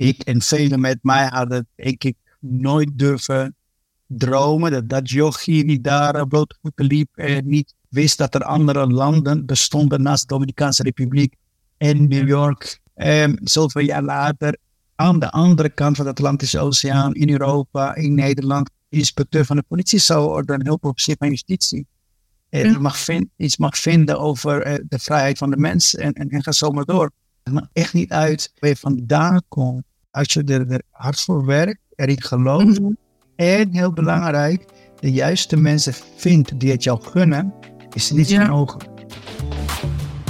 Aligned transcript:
ik 0.00 0.22
en 0.22 0.42
velen 0.42 0.80
met 0.80 0.98
mij 1.02 1.26
hadden, 1.26 1.66
denk 1.74 2.04
ik, 2.04 2.16
nooit 2.38 2.98
durven 2.98 3.54
dromen. 4.06 4.70
Dat, 4.70 4.88
dat 4.88 5.10
jochie 5.10 5.64
die 5.64 5.80
daar 5.80 6.26
blootvoeten 6.26 6.84
liep 6.84 7.16
en 7.16 7.48
niet 7.48 7.74
wist 7.88 8.18
dat 8.18 8.34
er 8.34 8.42
andere 8.42 8.86
landen 8.86 9.46
bestonden 9.46 10.02
naast 10.02 10.28
de 10.28 10.34
Dominicaanse 10.34 10.82
Republiek 10.82 11.34
en 11.76 12.08
New 12.08 12.28
York. 12.28 12.80
Um, 12.96 13.38
zoveel 13.42 13.82
jaar 13.82 14.02
later, 14.02 14.56
aan 14.94 15.18
de 15.18 15.30
andere 15.30 15.68
kant 15.68 15.96
van 15.96 16.04
de 16.04 16.10
Atlantische 16.10 16.58
Oceaan, 16.58 17.14
in 17.14 17.30
Europa, 17.30 17.94
in 17.94 18.14
Nederland, 18.14 18.70
inspecteur 18.88 19.44
van 19.44 19.56
de 19.56 19.64
politie 19.68 19.98
zou 19.98 20.28
worden, 20.28 20.66
hulpofficier 20.66 21.16
van 21.18 21.28
justitie. 21.28 21.86
En 22.48 22.70
ja. 22.70 22.78
mag 22.78 22.98
vind, 22.98 23.26
iets 23.36 23.56
mag 23.56 23.78
vinden 23.78 24.18
over 24.20 24.66
uh, 24.66 24.74
de 24.88 24.98
vrijheid 24.98 25.38
van 25.38 25.50
de 25.50 25.56
mens 25.56 25.94
en, 25.94 26.12
en, 26.12 26.28
en 26.28 26.42
ga 26.42 26.52
zo 26.52 26.70
maar 26.70 26.84
door. 26.84 27.10
Het 27.42 27.52
maakt 27.52 27.68
echt 27.72 27.92
niet 27.92 28.10
uit 28.10 28.52
waar 28.58 28.70
je 28.70 28.76
vandaan 28.76 29.42
komt. 29.48 29.82
Als 30.10 30.32
je 30.32 30.44
er, 30.44 30.70
er 30.70 30.82
hard 30.90 31.20
voor 31.20 31.44
werkt, 31.44 31.80
erin 31.96 32.22
gelooft. 32.22 32.78
Mm 32.78 32.84
-hmm. 32.84 32.96
En 33.36 33.68
heel 33.72 33.92
belangrijk, 33.92 34.64
de 35.00 35.12
juiste 35.12 35.56
mensen 35.56 35.94
vindt 36.16 36.60
die 36.60 36.70
het 36.70 36.82
jou 36.82 37.02
gunnen, 37.02 37.54
is 37.92 38.10
niet 38.10 38.28
ja. 38.28 38.46
mogelijk. 38.46 38.88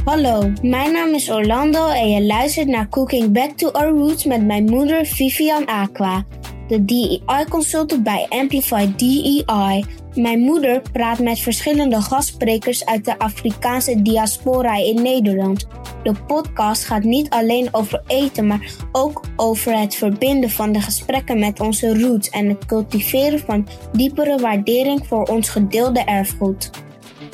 Hallo, 0.04 0.52
mijn 0.62 0.92
naam 0.92 1.14
is 1.14 1.30
Orlando 1.30 1.88
en 1.88 2.10
je 2.10 2.22
luistert 2.26 2.66
naar 2.66 2.88
Cooking 2.88 3.32
Back 3.32 3.50
to 3.50 3.70
Our 3.70 3.98
Roots 3.98 4.24
met 4.24 4.44
mijn 4.46 4.64
moeder 4.64 5.06
Vivian 5.06 5.66
Aqua, 5.66 6.24
de 6.70 6.84
DEI-consultant 6.84 8.02
bij 8.02 8.26
Amplify 8.28 8.94
DEI. 8.96 9.84
Mijn 10.14 10.38
moeder 10.38 10.82
praat 10.92 11.18
met 11.18 11.38
verschillende 11.38 12.02
gastsprekers 12.02 12.84
uit 12.84 13.04
de 13.04 13.18
Afrikaanse 13.18 14.02
diaspora 14.02 14.76
in 14.76 15.02
Nederland. 15.02 15.66
De 16.02 16.14
podcast 16.26 16.84
gaat 16.84 17.02
niet 17.02 17.30
alleen 17.30 17.68
over 17.72 18.02
eten, 18.06 18.46
maar 18.46 18.74
ook 18.92 19.24
over 19.36 19.78
het 19.78 19.94
verbinden 19.94 20.50
van 20.50 20.72
de 20.72 20.80
gesprekken 20.80 21.38
met 21.38 21.60
onze 21.60 22.00
roots 22.00 22.28
en 22.28 22.48
het 22.48 22.66
cultiveren 22.66 23.38
van 23.38 23.68
diepere 23.92 24.38
waardering 24.38 25.06
voor 25.06 25.22
ons 25.22 25.48
gedeelde 25.48 26.04
erfgoed. 26.04 26.70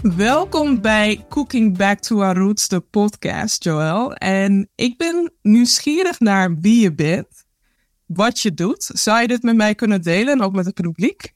Welkom 0.03 0.81
bij 0.81 1.25
Cooking 1.29 1.77
Back 1.77 1.99
to 1.99 2.23
Our 2.23 2.37
Roots, 2.37 2.69
de 2.69 2.81
podcast, 2.81 3.65
Joël. 3.65 4.13
En 4.13 4.69
ik 4.75 4.97
ben 4.97 5.33
nieuwsgierig 5.43 6.21
naar 6.21 6.59
wie 6.61 6.81
je 6.81 6.95
bent, 6.95 7.46
wat 8.07 8.41
je 8.41 8.55
doet. 8.55 8.91
Zou 8.93 9.21
je 9.21 9.29
dit 9.29 9.43
met 9.43 9.57
mij 9.57 9.75
kunnen 9.75 10.03
delen 10.03 10.33
en 10.33 10.43
ook 10.43 10.55
met 10.55 10.65
het 10.65 10.75
publiek? 10.75 11.35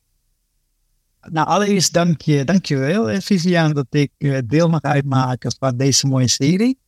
Nou, 1.21 1.47
allereerst 1.47 1.93
dank 1.93 2.21
je, 2.21 2.45
dank 2.45 2.67
je 2.67 2.77
wel, 2.77 3.21
Vivian, 3.21 3.73
dat 3.73 3.87
ik 3.91 4.11
deel 4.47 4.69
mag 4.69 4.83
uitmaken 4.83 5.53
van 5.59 5.77
deze 5.77 6.07
mooie 6.07 6.29
serie. 6.29 6.79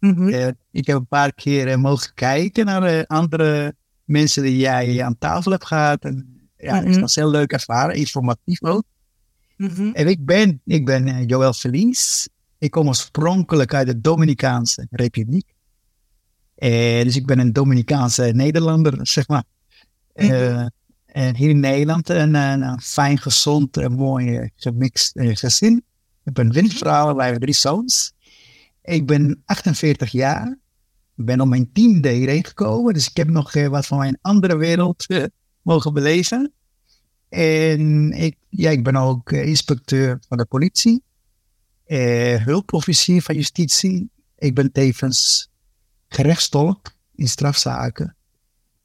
Mm-hmm. 0.00 0.28
Uh, 0.28 0.46
ik 0.70 0.86
heb 0.86 0.96
een 0.96 1.06
paar 1.06 1.32
keer 1.32 1.68
uh, 1.68 1.76
mogen 1.76 2.14
kijken 2.14 2.64
naar 2.64 2.94
uh, 2.94 3.02
andere 3.06 3.74
mensen 4.04 4.42
die 4.42 4.56
jij 4.56 5.02
aan 5.04 5.18
tafel 5.18 5.50
hebt 5.50 5.66
gehad. 5.66 6.04
En, 6.04 6.48
ja, 6.56 6.80
mm-hmm. 6.80 6.92
dat 6.92 7.08
is 7.08 7.14
heel 7.14 7.30
leuk 7.30 7.52
ervaren, 7.52 7.94
informatief 7.94 8.62
ook. 8.62 8.84
Mm-hmm. 9.56 9.94
En 9.94 10.06
ik 10.06 10.24
ben, 10.24 10.60
ik 10.64 10.84
ben 10.84 11.24
Joël 11.24 11.52
Feliz. 11.52 12.26
Ik 12.58 12.70
kom 12.70 12.88
oorspronkelijk 12.88 13.74
uit 13.74 13.86
de 13.86 14.00
Dominicaanse 14.00 14.86
Republiek. 14.90 15.54
Dus 17.04 17.16
ik 17.16 17.26
ben 17.26 17.38
een 17.38 17.52
Dominicaanse 17.52 18.22
Nederlander, 18.22 18.98
zeg 19.02 19.28
maar. 19.28 19.44
en 21.06 21.36
hier 21.36 21.48
in 21.48 21.60
Nederland 21.60 22.08
een, 22.08 22.34
een 22.34 22.80
fijn, 22.80 23.18
gezond 23.18 23.76
en 23.76 23.92
mooi 23.92 24.50
gemixt 24.56 25.12
gezin. 25.14 25.76
Ik 25.76 25.82
heb 26.34 26.38
een 26.38 26.52
windvrouw, 26.52 27.14
wij 27.14 27.24
hebben 27.24 27.42
drie 27.42 27.54
zoons. 27.54 28.12
Ik 28.82 29.06
ben 29.06 29.42
48 29.44 30.10
jaar. 30.10 30.58
Ik 31.16 31.24
ben 31.24 31.40
op 31.40 31.48
mijn 31.48 31.72
tiende 31.72 32.08
hierheen 32.08 32.44
gekomen. 32.44 32.94
Dus 32.94 33.08
ik 33.08 33.16
heb 33.16 33.28
nog 33.28 33.52
wat 33.52 33.86
van 33.86 33.98
mijn 33.98 34.18
andere 34.20 34.56
wereld 34.56 35.06
mogen 35.62 35.92
beleven. 35.92 36.52
En 37.28 38.12
ik, 38.12 38.36
ja, 38.48 38.70
ik 38.70 38.84
ben 38.84 38.96
ook 38.96 39.32
inspecteur 39.32 40.20
van 40.28 40.38
de 40.38 40.44
politie. 40.44 41.02
hulpofficier 42.44 43.22
van 43.22 43.34
justitie. 43.34 44.10
Ik 44.38 44.54
ben 44.54 44.72
tevens 44.72 45.48
gerechtstolk 46.08 46.92
in 47.14 47.28
strafzaken. 47.28 48.16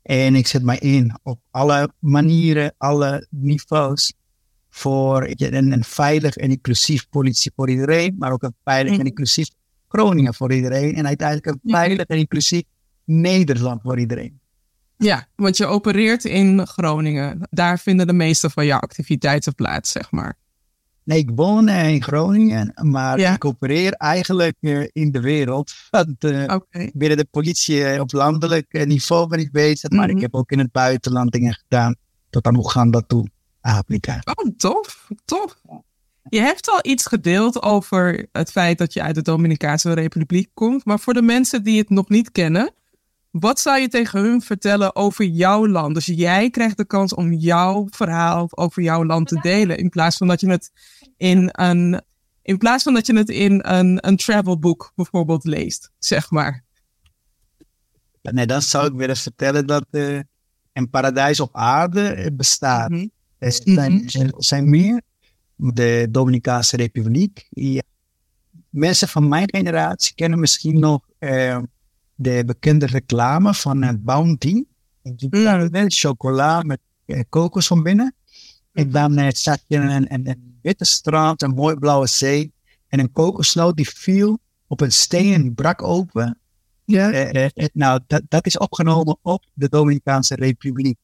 En 0.02 0.36
ik 0.36 0.48
zet 0.48 0.64
mij 0.64 0.78
in 0.78 1.20
op 1.24 1.40
alle 1.52 1.94
manieren, 2.00 2.74
alle 2.78 3.28
niveaus 3.30 4.14
voor 4.70 5.28
een, 5.28 5.72
een 5.72 5.84
veilig 5.84 6.36
en 6.36 6.50
inclusief 6.50 7.10
politie 7.10 7.52
voor 7.56 7.70
iedereen, 7.70 8.16
maar 8.18 8.32
ook 8.32 8.44
een 8.44 8.56
veilig 8.64 8.98
en 8.98 9.06
inclusief 9.06 9.50
Groningen 9.88 10.34
voor 10.34 10.54
iedereen. 10.54 10.96
En 10.96 11.08
uiteindelijk 11.08 11.48
een 11.48 11.72
veilig 11.72 12.06
en 12.06 12.18
inclusief 12.18 12.64
Nederland 13.06 13.82
voor 13.82 14.00
iedereen. 14.00 14.40
Ja, 14.98 15.28
want 15.36 15.58
je 15.58 15.66
opereert 15.66 16.26
in 16.26 16.68
Groningen. 16.68 17.48
Daar 17.50 17.80
vinden 17.80 18.08
de 18.08 18.14
meeste 18.14 18.50
van 18.50 18.66
jouw 18.66 18.80
activiteiten 18.80 19.56
plaats, 19.56 19.92
zeg 19.92 20.12
maar. 20.12 20.38
Nee, 21.04 21.18
ik 21.18 21.30
woon 21.36 21.70
in 21.70 22.04
Groningen, 22.04 22.74
maar 22.82 23.20
ja. 23.20 23.34
ik 23.34 23.46
opereer 23.46 23.94
eigenlijk 23.94 24.56
in 24.92 25.12
de 25.12 25.22
wereld. 25.22 25.74
Want, 25.90 26.24
uh, 26.24 26.44
okay. 26.44 26.92
Binnen 26.94 27.18
de 27.18 27.28
politie 27.32 28.02
op 28.02 28.12
landelijk 28.12 28.86
niveau 28.86 29.28
ben 29.28 29.40
ik 29.40 29.52
bezig, 29.52 29.90
maar 29.90 30.00
mm 30.00 30.06
-hmm. 30.06 30.16
ik 30.16 30.22
heb 30.22 30.36
ook 30.36 30.52
in 30.52 30.60
het 30.60 30.72
buitenland 30.72 31.32
dingen 31.32 31.54
gedaan, 31.54 31.96
tot 32.30 32.46
aan 32.46 32.56
Oeganda 32.58 33.02
toe, 33.08 33.28
Afrika. 33.62 34.22
Oh, 34.24 34.50
tof, 34.58 35.08
tof. 35.26 35.62
Je 36.30 36.40
hebt 36.40 36.70
al 36.70 36.80
iets 36.82 37.06
gedeeld 37.06 37.62
over 37.62 38.28
het 38.32 38.52
feit 38.52 38.78
dat 38.78 38.94
je 38.94 39.02
uit 39.02 39.16
de 39.16 39.22
Dominicaanse 39.22 39.94
Republiek 39.94 40.50
komt. 40.54 40.86
Maar 40.86 41.00
voor 41.00 41.14
de 41.14 41.22
mensen 41.22 41.64
die 41.64 41.78
het 41.78 41.90
nog 41.90 42.10
niet 42.10 42.32
kennen, 42.32 42.74
wat 43.32 43.60
zou 43.60 43.80
je 43.80 43.88
tegen 43.88 44.20
hun 44.20 44.42
vertellen 44.42 44.96
over 44.96 45.26
jouw 45.26 45.68
land? 45.68 45.94
Dus 45.94 46.06
jij 46.06 46.50
krijgt 46.50 46.78
de 46.78 46.86
kans 46.86 47.14
om 47.14 47.34
jouw 47.34 47.88
verhaal 47.90 48.48
over 48.50 48.84
jouw 48.84 49.06
land 49.06 49.28
te 49.28 49.40
delen. 49.42 49.78
In 49.78 49.90
plaats 49.90 50.18
van 50.18 50.28
dat 50.28 50.42
je 50.42 50.50
het 50.50 50.72
in 51.18 51.50
een, 51.52 52.02
in 52.42 52.58
plaats 52.58 52.84
van 52.84 52.94
dat 52.94 53.06
je 53.06 53.16
het 53.18 53.30
in 53.30 53.60
een, 53.64 54.08
een 54.08 54.18
travelboek 54.18 54.92
bijvoorbeeld 54.96 55.44
leest, 55.44 55.92
zeg 56.00 56.32
maar. 56.32 56.64
Nee, 58.22 58.46
dan 58.46 58.62
zou 58.62 58.88
ik 58.88 58.94
willen 58.94 59.18
vertellen 59.18 59.68
dat 59.68 59.86
uh, 59.92 60.20
een 60.74 60.90
paradijs 60.90 61.40
op 61.40 61.56
aarde 61.56 62.32
bestaat. 62.34 62.90
Mm 62.90 62.98
-hmm. 62.98 63.12
Er 63.38 63.52
zijn, 63.52 64.10
er 64.10 64.34
zijn 64.38 64.70
meer 64.70 65.02
de 65.56 66.08
Dominicaanse 66.12 66.76
Republiek. 66.76 67.48
Ja. 67.50 67.82
Mensen 68.70 69.08
van 69.08 69.28
mijn 69.28 69.50
generatie 69.50 70.16
kennen 70.16 70.40
misschien 70.40 70.80
nog 70.80 71.08
uh, 71.20 71.58
de 72.22 72.44
bekende 72.46 72.86
reclame 72.86 73.54
van 73.54 73.84
uh, 73.84 73.90
Bounty. 74.00 74.64
Mm. 75.04 75.86
Chocola 75.88 76.62
met 76.62 76.80
uh, 77.06 77.20
kokos 77.30 77.68
van 77.68 77.84
binnen. 77.84 78.16
En 78.74 78.92
dan 78.92 79.32
zat 79.32 79.64
je 79.68 79.78
een, 79.78 80.14
een, 80.14 80.28
een, 80.28 80.60
witte 80.62 80.86
strand, 80.86 81.42
een 81.42 81.54
mooi 81.54 81.76
blauwe 81.76 82.08
zee. 82.08 82.54
En 82.88 83.00
een 83.00 83.12
kokosnoot 83.12 83.76
die 83.76 83.90
viel 83.90 84.40
op 84.68 84.82
een 84.82 84.92
steen 84.92 85.34
en 85.34 85.42
die 85.42 85.52
brak 85.52 85.82
open. 85.82 86.40
Ja. 86.86 87.32
nou, 87.74 88.00
dat, 88.08 88.22
dat 88.28 88.46
is 88.46 88.58
opgenomen 88.58 89.18
op 89.22 89.46
de 89.54 89.70
Dominicaanse 89.70 90.36
Republiek. 90.36 90.98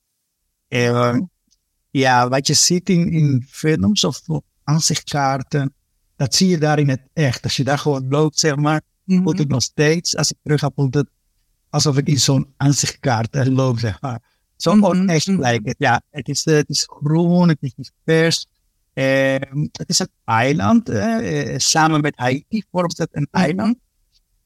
Ja, 1.91 2.29
wat 2.29 2.47
je 2.47 2.53
ziet 2.53 2.89
in, 2.89 3.11
in 3.11 3.45
films 3.50 4.03
of 4.03 4.22
aanzichtkaarten, 4.63 5.73
dat 6.16 6.35
zie 6.35 6.47
je 6.47 6.57
daar 6.57 6.79
in 6.79 6.89
het 6.89 7.01
echt. 7.13 7.44
Als 7.44 7.56
je 7.56 7.63
daar 7.63 7.77
gewoon 7.77 8.07
loopt, 8.09 8.39
zeg 8.39 8.56
maar, 8.56 8.81
mm 9.07 9.23
voelt 9.23 9.38
het 9.38 9.47
nog 9.47 9.62
steeds, 9.62 10.16
als 10.16 10.31
ik 10.31 10.38
terug 10.44 10.59
ga, 10.59 10.72
voelt 10.75 10.94
het 10.94 11.09
alsof 11.69 11.97
ik 11.97 12.07
in 12.07 12.19
zo'n 12.19 12.53
aanzichtkaart 12.57 13.47
loop, 13.47 13.79
zeg 13.79 14.01
maar. 14.01 14.22
Zo 14.56 14.75
mm 14.75 14.84
-hmm. 14.84 15.09
echt 15.09 15.28
lijkt 15.28 15.75
Ja, 15.78 16.01
het 16.09 16.28
is, 16.28 16.45
het 16.45 16.69
is 16.69 16.84
groen, 17.01 17.50
het 17.50 17.57
is 17.62 17.73
divers. 17.75 18.45
Eh, 18.94 19.35
het 19.72 19.90
is 19.90 20.00
een 20.00 20.09
eiland, 20.23 20.90
eh, 20.90 21.57
samen 21.57 22.01
met 22.01 22.16
Haiti 22.16 22.63
vormt 22.72 22.97
het 22.97 23.09
een 23.12 23.28
eiland. 23.31 23.78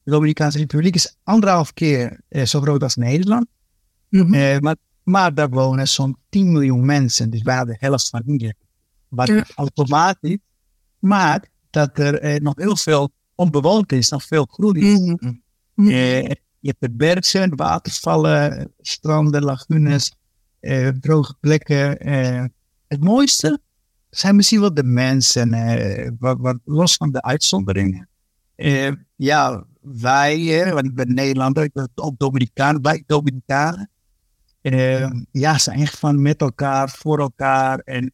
De 0.02 0.10
Dominicaanse 0.10 0.58
Republiek 0.58 0.94
is 0.94 1.16
anderhalf 1.22 1.72
keer 1.72 2.20
eh, 2.28 2.44
zo 2.44 2.60
groot 2.60 2.82
als 2.82 2.96
Nederland. 2.96 3.46
Mm 4.08 4.32
-hmm. 4.32 4.60
maar 4.60 4.76
maar 5.02 5.34
daar 5.34 5.50
wonen 5.50 5.88
zo'n 5.88 6.16
10 6.28 6.52
miljoen 6.52 6.84
mensen, 6.84 7.30
dus 7.30 7.42
bijna 7.42 7.64
de 7.64 7.76
helft 7.78 8.08
van 8.08 8.22
hier. 8.24 8.54
Wat 9.08 9.28
ja. 9.28 9.44
automatisch 9.54 10.38
maakt 10.98 11.48
dat 11.70 11.98
er 11.98 12.20
eh, 12.20 12.40
nog 12.40 12.54
heel 12.56 12.76
veel 12.76 13.10
onbewoond 13.42 13.92
is, 13.92 14.08
nog 14.08 14.24
veel 14.24 14.46
groen 14.50 14.76
is. 14.76 14.98
Mm 14.98 15.18
-hmm. 15.74 15.88
eh, 15.88 16.28
je 16.58 16.74
hebt 16.78 16.96
bergen, 16.96 17.56
watervallen, 17.56 18.72
stranden, 18.80 19.42
lagunes, 19.42 20.12
eh, 20.60 20.88
droge 20.88 21.34
plekken. 21.40 21.98
Eh, 21.98 22.44
het 22.88 23.04
mooiste 23.04 23.60
zijn 24.10 24.36
misschien 24.36 24.60
wel 24.60 24.74
de 24.74 24.84
mensen, 24.84 25.50
wat, 26.18 26.38
wat, 26.40 26.58
los 26.64 26.94
van 26.94 27.12
de 27.12 27.22
uitzonderingen. 27.22 28.08
Ja, 29.16 29.64
wij, 29.80 30.70
want 30.72 30.86
ik 30.86 30.94
ben 30.94 31.14
Nederlander, 31.14 31.62
ik 31.62 31.72
ben 31.72 31.88
ook 31.94 32.18
Dominicaan, 32.18 32.82
wij 32.82 33.02
Dominicanen 33.06 33.90
ja, 35.30 35.58
zijn 35.58 35.80
echt 35.80 35.98
van 35.98 36.22
met 36.22 36.40
elkaar, 36.40 36.90
voor 36.90 37.18
elkaar. 37.18 37.78
En 37.78 38.12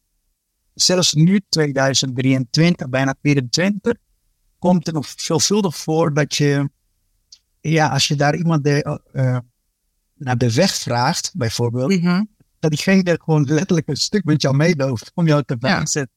zelfs 0.73 1.13
nu, 1.13 1.41
2023, 1.49 2.89
bijna 2.89 3.13
2024, 3.21 4.08
komt 4.59 4.87
er 4.87 4.93
nog 4.93 5.07
veelvuldig 5.15 5.77
voor 5.77 6.13
dat 6.13 6.35
je, 6.35 6.69
ja, 7.61 7.87
als 7.89 8.07
je 8.07 8.15
daar 8.15 8.35
iemand 8.35 8.63
de, 8.63 8.99
uh, 9.13 9.37
naar 10.15 10.37
de 10.37 10.53
weg 10.53 10.73
vraagt, 10.75 11.31
bijvoorbeeld, 11.35 12.01
Mhm. 12.01 12.23
dat 12.59 12.71
diegene 12.71 13.19
gewoon 13.23 13.43
letterlijk 13.45 13.87
een 13.87 13.95
stuk 13.95 14.23
met 14.23 14.41
jou 14.41 14.55
meeloopt 14.55 15.11
om 15.13 15.27
jou 15.27 15.43
te 15.45 15.55
wijzen 15.59 16.09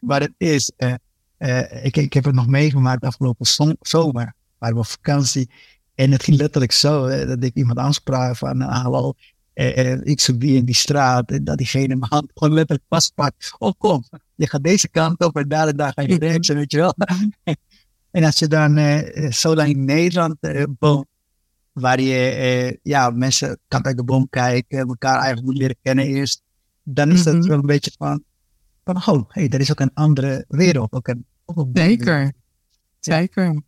waar 0.00 0.20
het 0.26 0.34
is. 0.36 0.72
Eh, 0.76 0.94
eh, 1.36 1.84
ik, 1.84 1.96
ik 1.96 2.12
heb 2.12 2.24
het 2.24 2.34
nog 2.34 2.46
meegemaakt 2.46 3.04
afgelopen 3.04 3.46
zom- 3.46 3.76
zomer, 3.80 4.34
waren 4.58 4.74
we 4.74 4.80
op 4.80 4.86
vakantie. 4.86 5.50
En 5.94 6.10
het 6.12 6.22
ging 6.22 6.36
letterlijk 6.36 6.72
zo, 6.72 7.06
hè, 7.06 7.26
dat 7.26 7.42
ik 7.44 7.54
iemand 7.54 7.78
aansprak 7.78 8.36
van, 8.36 8.62
ah, 8.62 8.82
hallo, 8.82 9.12
eh, 9.52 9.92
eh, 9.92 10.00
ik 10.02 10.20
zoek 10.20 10.40
die 10.40 10.56
in 10.56 10.64
die 10.64 10.74
straat. 10.74 11.30
En 11.30 11.44
dat 11.44 11.58
diegene 11.58 11.96
mijn 11.96 12.10
hand 12.12 12.30
gewoon 12.34 12.54
letterlijk 12.54 12.86
vastpakt. 12.88 13.54
Oh, 13.58 13.72
kom, 13.78 14.04
je 14.34 14.48
gaat 14.48 14.62
deze 14.64 14.88
kant 14.88 15.24
op 15.24 15.36
en 15.36 15.48
daar 15.48 15.68
en 15.68 15.76
daar 15.76 15.92
ga 15.94 16.02
je 16.02 16.18
rechts, 16.18 16.48
weet 16.48 16.70
je 16.70 16.76
wel. 16.78 16.94
En 18.12 18.24
als 18.24 18.38
je 18.38 18.46
dan 18.48 18.76
eh, 18.76 19.30
zo 19.30 19.54
lang 19.54 19.68
in 19.68 19.84
Nederland 19.84 20.36
eh, 20.40 20.64
woont, 20.78 21.06
waar 21.72 22.00
je 22.00 22.28
eh, 22.28 22.76
ja, 22.82 23.10
mensen 23.10 23.58
kant 23.68 23.86
uit 23.86 23.96
de 23.96 24.04
boom 24.04 24.28
kijken, 24.30 24.78
elkaar 24.78 25.16
eigenlijk 25.16 25.46
moet 25.46 25.56
leren 25.56 25.76
kennen 25.82 26.04
eerst, 26.06 26.42
dan 26.82 27.10
is 27.10 27.22
dat 27.22 27.34
Mhm. 27.34 27.46
wel 27.48 27.58
een 27.58 27.66
beetje 27.66 27.92
van, 27.98 28.22
van 28.84 28.96
oh, 28.96 29.22
hey, 29.28 29.48
er 29.48 29.60
is 29.60 29.70
ook 29.70 29.80
een 29.80 29.94
andere 29.94 30.44
wereld. 30.48 30.92
Ook 30.92 31.08
een, 31.08 31.24
ook 31.44 31.56
een 31.56 31.70
Zeker. 31.72 32.32
Zeker. 33.00 33.62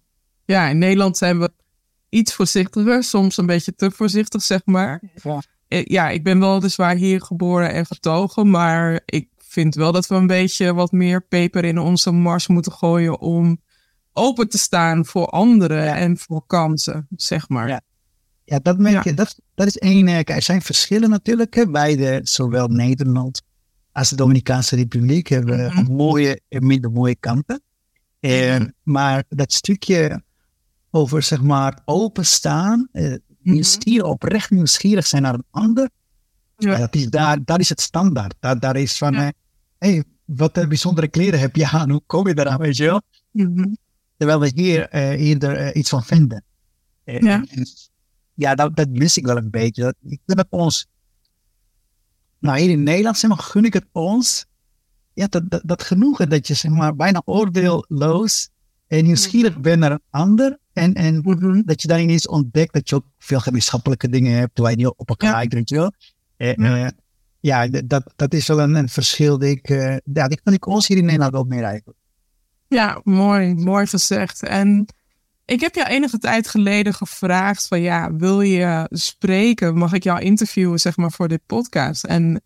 Ja, 0.44 0.68
in 0.68 0.78
Nederland 0.78 1.16
zijn 1.16 1.38
we 1.40 1.52
iets 2.08 2.34
voorzichtiger, 2.34 3.04
soms 3.04 3.36
een 3.36 3.46
beetje 3.46 3.74
te 3.74 3.90
voorzichtig, 3.90 4.42
zeg 4.42 4.60
maar. 4.64 5.02
Ja. 5.22 5.42
Eh, 5.68 5.84
Ja, 5.84 6.08
ik 6.10 6.24
ben 6.24 6.40
wel 6.40 6.68
zwaar 6.68 6.94
hier 6.96 7.20
geboren 7.20 7.72
en 7.72 7.86
getogen, 7.86 8.50
maar 8.50 9.00
ik 9.04 9.28
vind 9.38 9.74
wel 9.74 9.92
dat 9.92 10.06
we 10.06 10.14
een 10.14 10.26
beetje 10.26 10.74
wat 10.74 10.92
meer 10.92 11.22
peper 11.26 11.64
in 11.64 11.78
onze 11.78 12.10
mars 12.10 12.46
moeten 12.46 12.72
gooien 12.72 13.20
om 13.20 13.58
open 14.14 14.48
te 14.48 14.58
staan 14.58 15.06
voor 15.06 15.26
anderen 15.26 15.84
Ja. 15.84 15.96
en 15.96 16.18
voor 16.18 16.46
kansen, 16.46 17.06
zeg 17.16 17.48
maar. 17.48 17.68
Ja. 17.68 17.80
Ja, 18.44 18.58
dat 18.58 18.78
merk 18.78 18.94
Ja. 18.94 19.10
je. 19.10 19.14
Dat, 19.14 19.40
dat 19.54 19.66
is 19.66 19.78
één. 19.78 20.06
eh, 20.08 20.12
kijk, 20.14 20.28
er 20.28 20.42
zijn 20.42 20.62
verschillen 20.62 21.10
natuurlijk. 21.10 21.54
Hè, 21.54 21.70
bij 21.70 21.96
de, 21.96 22.20
zowel 22.22 22.68
Nederland 22.68 23.42
als 23.92 24.10
de 24.10 24.16
Dominicaanse 24.16 24.76
Republiek 24.76 25.28
hebben 25.28 25.56
we 25.56 25.80
Mhm. 25.80 25.92
mooie 25.92 26.40
en 26.48 26.66
minder 26.66 26.90
mooie 26.90 27.16
kanten. 27.16 27.62
Eh, 28.20 28.54
Mhm. 28.58 28.68
Maar 28.82 29.24
dat 29.28 29.52
stukje 29.52 30.22
over 30.90 31.22
zeg 31.22 31.42
maar 31.42 31.82
openstaan, 31.84 32.88
eh 32.92 33.02
Mhm. 33.04 33.18
nieuwsgierig, 33.38 34.06
oprecht 34.06 34.50
nieuwsgierig 34.50 35.06
zijn 35.06 35.22
naar 35.22 35.34
een 35.34 35.44
ander, 35.50 35.88
Ja. 36.56 36.76
dat 36.78 36.94
is 36.94 37.06
daar, 37.10 37.38
daar 37.44 37.60
is 37.60 37.68
het 37.68 37.80
standaard. 37.80 38.34
Daar, 38.40 38.58
daar 38.60 38.76
is 38.76 38.98
van, 38.98 39.14
hé, 39.14 39.28
hey, 39.78 40.04
wat 40.24 40.56
eh, 40.56 40.66
bijzondere 40.68 41.08
kleren 41.08 41.40
heb 41.40 41.56
je 41.56 41.68
aan? 41.68 41.90
Hoe 41.90 42.02
kom 42.06 42.28
je 42.28 42.38
eraan, 42.38 42.58
weet 42.58 42.76
je 42.76 42.84
wel? 42.84 43.02
Mhm. 43.30 43.72
Terwijl 44.16 44.40
we 44.40 44.52
hier 44.54 44.88
eh, 44.88 45.10
eerder 45.28 45.56
eh, 45.56 45.76
iets 45.80 45.88
van 45.88 46.04
vinden. 46.04 46.44
Eh, 47.04 47.20
Ja. 47.20 47.44
en- 47.50 47.66
ja, 48.34 48.54
dat, 48.54 48.76
dat 48.76 48.88
mis 48.88 49.16
ik 49.16 49.26
wel 49.26 49.36
een 49.36 49.50
beetje. 49.50 49.82
Dat, 49.82 49.94
ik 50.02 50.20
dat 50.24 50.46
ons. 50.50 50.86
Nou, 52.38 52.58
hier 52.58 52.70
in 52.70 52.82
Nederland 52.82 53.18
zeg 53.18 53.30
maar, 53.30 53.38
gun 53.38 53.64
ik 53.64 53.72
het 53.72 53.86
ons. 53.92 54.46
Ja, 55.12 55.26
dat, 55.26 55.50
dat, 55.50 55.62
dat 55.64 55.82
genoegen 55.82 56.28
dat 56.28 56.46
je 56.46 56.54
zeg 56.54 56.70
maar, 56.70 56.96
bijna 56.96 57.22
oordeelloos 57.24 58.48
en 58.86 59.04
nieuwsgierig 59.04 59.60
bent 59.60 59.78
naar 59.78 59.90
een 59.90 60.02
ander. 60.10 60.58
En, 60.72 60.94
en 60.94 61.20
Mhm. 61.24 61.62
dat 61.64 61.82
je 61.82 61.88
dan 61.88 61.98
ineens 61.98 62.28
ontdekt 62.28 62.72
dat 62.72 62.88
je 62.88 62.94
ook 62.94 63.04
veel 63.18 63.40
gemeenschappelijke 63.40 64.08
dingen 64.08 64.38
hebt, 64.38 64.58
waar 64.58 64.70
je 64.70 64.76
niet 64.76 64.86
op 64.86 65.08
elkaar 65.08 65.30
Ja. 65.30 65.36
lijkt, 65.36 65.52
weet 65.54 65.68
je 65.68 65.74
wel. 65.76 65.92
Eh, 66.36 66.88
Ja. 67.40 67.66
eh, 67.66 67.82
dat, 67.86 68.12
dat 68.16 68.34
is 68.34 68.46
wel 68.46 68.60
een, 68.60 68.74
een 68.74 68.88
verschil. 68.88 69.38
Die 69.38 69.50
ik, 69.50 69.68
eh, 69.68 69.96
ja, 70.12 70.28
die 70.28 70.40
kan 70.42 70.52
ik 70.52 70.66
ons 70.66 70.86
hier 70.88 70.96
in 70.96 71.04
Nederland 71.04 71.32
wel 71.32 71.44
meer 71.44 71.62
eigenlijk. 71.62 71.98
Ja, 72.74 73.00
mooi, 73.04 73.54
mooi 73.54 73.86
gezegd. 73.86 74.42
En 74.42 74.86
ik 75.44 75.60
heb 75.60 75.74
jou 75.74 75.88
enige 75.88 76.18
tijd 76.18 76.48
geleden 76.48 76.94
gevraagd 76.94 77.68
van 77.68 77.80
ja, 77.80 78.14
wil 78.14 78.40
je 78.40 78.86
spreken? 78.90 79.76
Mag 79.78 79.92
ik 79.92 80.02
jou 80.02 80.20
interviewen, 80.20 80.78
zeg 80.78 80.96
maar, 80.96 81.12
voor 81.12 81.28
dit 81.28 81.46
podcast? 81.46 82.04
En 82.04 82.42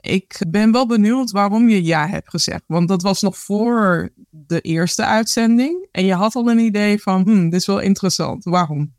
ik 0.00 0.42
ben 0.48 0.72
wel 0.72 0.86
benieuwd 0.86 1.30
waarom 1.30 1.68
je 1.68 1.84
ja 1.84 2.08
hebt 2.08 2.30
gezegd. 2.30 2.62
Want 2.66 2.88
dat 2.88 3.02
was 3.02 3.22
nog 3.22 3.38
voor 3.38 4.10
de 4.30 4.60
eerste 4.60 5.04
uitzending. 5.04 5.88
En 5.90 6.04
je 6.04 6.14
had 6.14 6.34
al 6.34 6.50
een 6.50 6.58
idee 6.58 7.02
van, 7.02 7.22
hm, 7.22 7.44
dit 7.44 7.60
is 7.60 7.66
wel 7.66 7.80
interessant. 7.80 8.44
Waarom? 8.44 8.94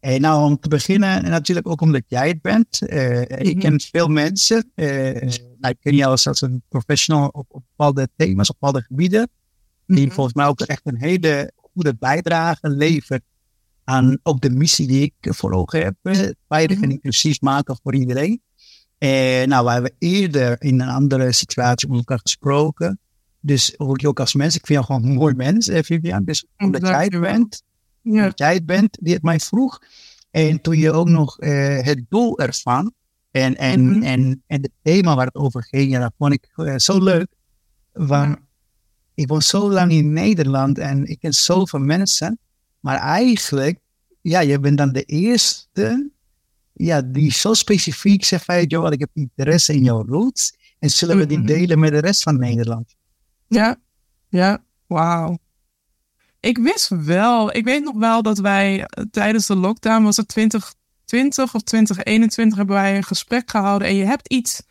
Eh, 0.00 0.18
nou, 0.20 0.44
om 0.50 0.58
te 0.60 0.68
beginnen, 0.68 1.24
en 1.24 1.30
natuurlijk 1.30 1.68
ook 1.68 1.80
omdat 1.80 2.02
jij 2.06 2.28
het 2.28 2.42
bent. 2.42 2.86
Eh, 2.88 3.20
Ik 3.20 3.28
Mhm. 3.56 3.58
ken 3.58 3.80
veel 3.80 4.08
mensen. 4.08 4.72
nou, 4.74 5.74
ik 5.74 5.76
ken 5.80 5.94
jou 5.94 6.10
als, 6.10 6.26
als 6.26 6.40
een 6.40 6.62
professional 6.68 7.28
op, 7.28 7.46
op 7.48 7.62
bepaalde 7.76 8.08
thema's, 8.16 8.48
op 8.50 8.56
bepaalde 8.60 8.82
gebieden. 8.86 9.28
Die 9.86 10.04
Mhm. 10.06 10.14
volgens 10.14 10.34
mij 10.34 10.46
ook 10.46 10.60
echt 10.60 10.80
een 10.84 10.96
hele 10.98 11.52
goede 11.56 11.94
bijdrage 11.94 12.68
levert 12.70 13.22
aan 13.84 14.18
ook 14.22 14.40
de 14.40 14.50
missie 14.50 14.86
die 14.86 15.02
ik 15.02 15.34
voor 15.34 15.52
ogen 15.52 15.82
heb. 15.82 15.94
Veilig 16.48 16.76
en 16.76 16.82
Mhm. 16.82 16.90
inclusief 16.90 17.40
maken 17.40 17.78
voor 17.82 17.94
iedereen. 17.94 18.42
Nou, 19.48 19.64
we 19.64 19.70
hebben 19.72 19.92
eerder 19.98 20.62
in 20.62 20.80
een 20.80 20.88
andere 20.88 21.32
situatie 21.32 21.88
met 21.88 21.98
elkaar 21.98 22.18
gesproken. 22.22 22.98
Dus 23.40 23.74
hoor 23.76 24.00
je 24.00 24.08
ook 24.08 24.20
als 24.20 24.34
mens. 24.34 24.54
Ik 24.56 24.66
vind 24.66 24.78
jou 24.78 24.84
gewoon 24.92 25.10
een 25.10 25.16
mooi 25.18 25.34
mens, 25.34 25.70
Vivian. 25.72 26.24
Dus 26.24 26.44
omdat 26.56 26.80
jij 26.80 26.90
Dankjewel. 26.92 27.32
bent, 27.32 27.62
Ja, 28.02 28.24
dat 28.24 28.38
jij 28.38 28.54
het 28.54 28.66
bent 28.66 28.98
die 29.00 29.14
het 29.14 29.22
mij 29.22 29.38
vroeg. 29.40 29.78
En 30.30 30.60
toen 30.60 30.76
je 30.76 30.92
ook 30.92 31.08
nog 31.08 31.38
eh, 31.38 31.78
het 31.82 32.04
doel 32.08 32.38
ervan 32.38 32.92
en, 33.30 33.56
en, 33.56 33.84
Mhm. 33.90 34.02
en, 34.02 34.42
en 34.46 34.62
het 34.62 34.70
thema 34.82 35.14
waar 35.16 35.26
het 35.26 35.34
over 35.34 35.64
ging, 35.64 35.90
ja, 35.90 36.00
dat 36.00 36.12
vond 36.18 36.32
ik 36.32 36.48
eh, 36.54 36.74
zo 36.76 37.02
leuk. 37.02 37.26
Want 37.92 38.28
Ja. 38.38 38.42
ik 39.14 39.28
woon 39.28 39.42
zo 39.42 39.70
lang 39.72 39.92
in 39.92 40.12
Nederland 40.12 40.78
en 40.78 41.04
ik 41.06 41.18
ken 41.20 41.32
zoveel 41.32 41.78
mensen. 41.80 42.38
Maar 42.80 42.96
eigenlijk, 42.98 43.78
ja, 44.20 44.40
je 44.40 44.60
bent 44.60 44.78
dan 44.78 44.92
de 44.92 45.02
eerste 45.02 46.10
ja, 46.72 47.02
die 47.02 47.32
zo 47.32 47.54
specifiek 47.54 48.24
zegt 48.24 48.44
van, 48.44 48.64
joh, 48.64 48.92
ik 48.92 49.00
heb 49.00 49.10
interesse 49.12 49.74
in 49.74 49.82
jouw 49.82 50.04
roots. 50.06 50.52
En 50.78 50.90
zullen 50.90 51.16
we 51.16 51.26
die 51.26 51.38
Mhm. 51.38 51.46
delen 51.46 51.78
met 51.78 51.90
de 51.90 51.98
rest 51.98 52.22
van 52.22 52.38
Nederland? 52.38 52.94
ja, 53.46 53.76
ja, 54.28 54.64
wauw. 54.86 55.38
Ik 56.40 56.58
wist 56.58 56.88
wel, 56.88 57.56
ik 57.56 57.64
weet 57.64 57.84
nog 57.84 57.96
wel 57.96 58.22
dat 58.22 58.38
wij 58.38 58.84
eh, 58.84 59.04
tijdens 59.10 59.46
de 59.46 59.56
lockdown, 59.56 60.02
was 60.02 60.16
het 60.16 60.28
2020 60.28 61.54
of 61.54 61.62
2021, 61.62 62.58
hebben 62.58 62.76
wij 62.76 62.96
een 62.96 63.04
gesprek 63.04 63.50
gehouden. 63.50 63.88
En 63.88 63.94
je 63.94 64.04
hebt 64.04 64.28
iets 64.28 64.62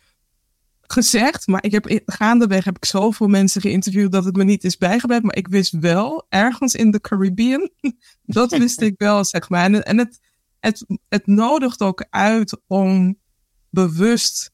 gezegd, 0.80 1.46
maar 1.46 1.64
ik 1.64 1.72
heb 1.72 2.00
gaandeweg 2.06 2.64
heb 2.64 2.76
ik 2.76 2.84
zoveel 2.84 3.28
mensen 3.28 3.60
geïnterviewd 3.60 4.12
dat 4.12 4.24
het 4.24 4.36
me 4.36 4.44
niet 4.44 4.64
is 4.64 4.76
bijgebleven. 4.76 5.26
Maar 5.26 5.36
ik 5.36 5.48
wist 5.48 5.72
wel, 5.72 6.26
ergens 6.28 6.74
in 6.74 6.90
de 6.90 7.00
Caribbean, 7.00 7.70
dat 8.22 8.50
wist 8.50 8.80
ik 8.80 8.94
wel, 8.96 9.24
zeg 9.24 9.48
maar. 9.48 9.64
En, 9.64 9.84
en 9.84 9.98
het, 9.98 10.20
het, 10.60 10.84
het 11.08 11.26
nodigt 11.26 11.80
ook 11.80 12.06
uit 12.10 12.60
om 12.66 13.18
bewust 13.68 14.52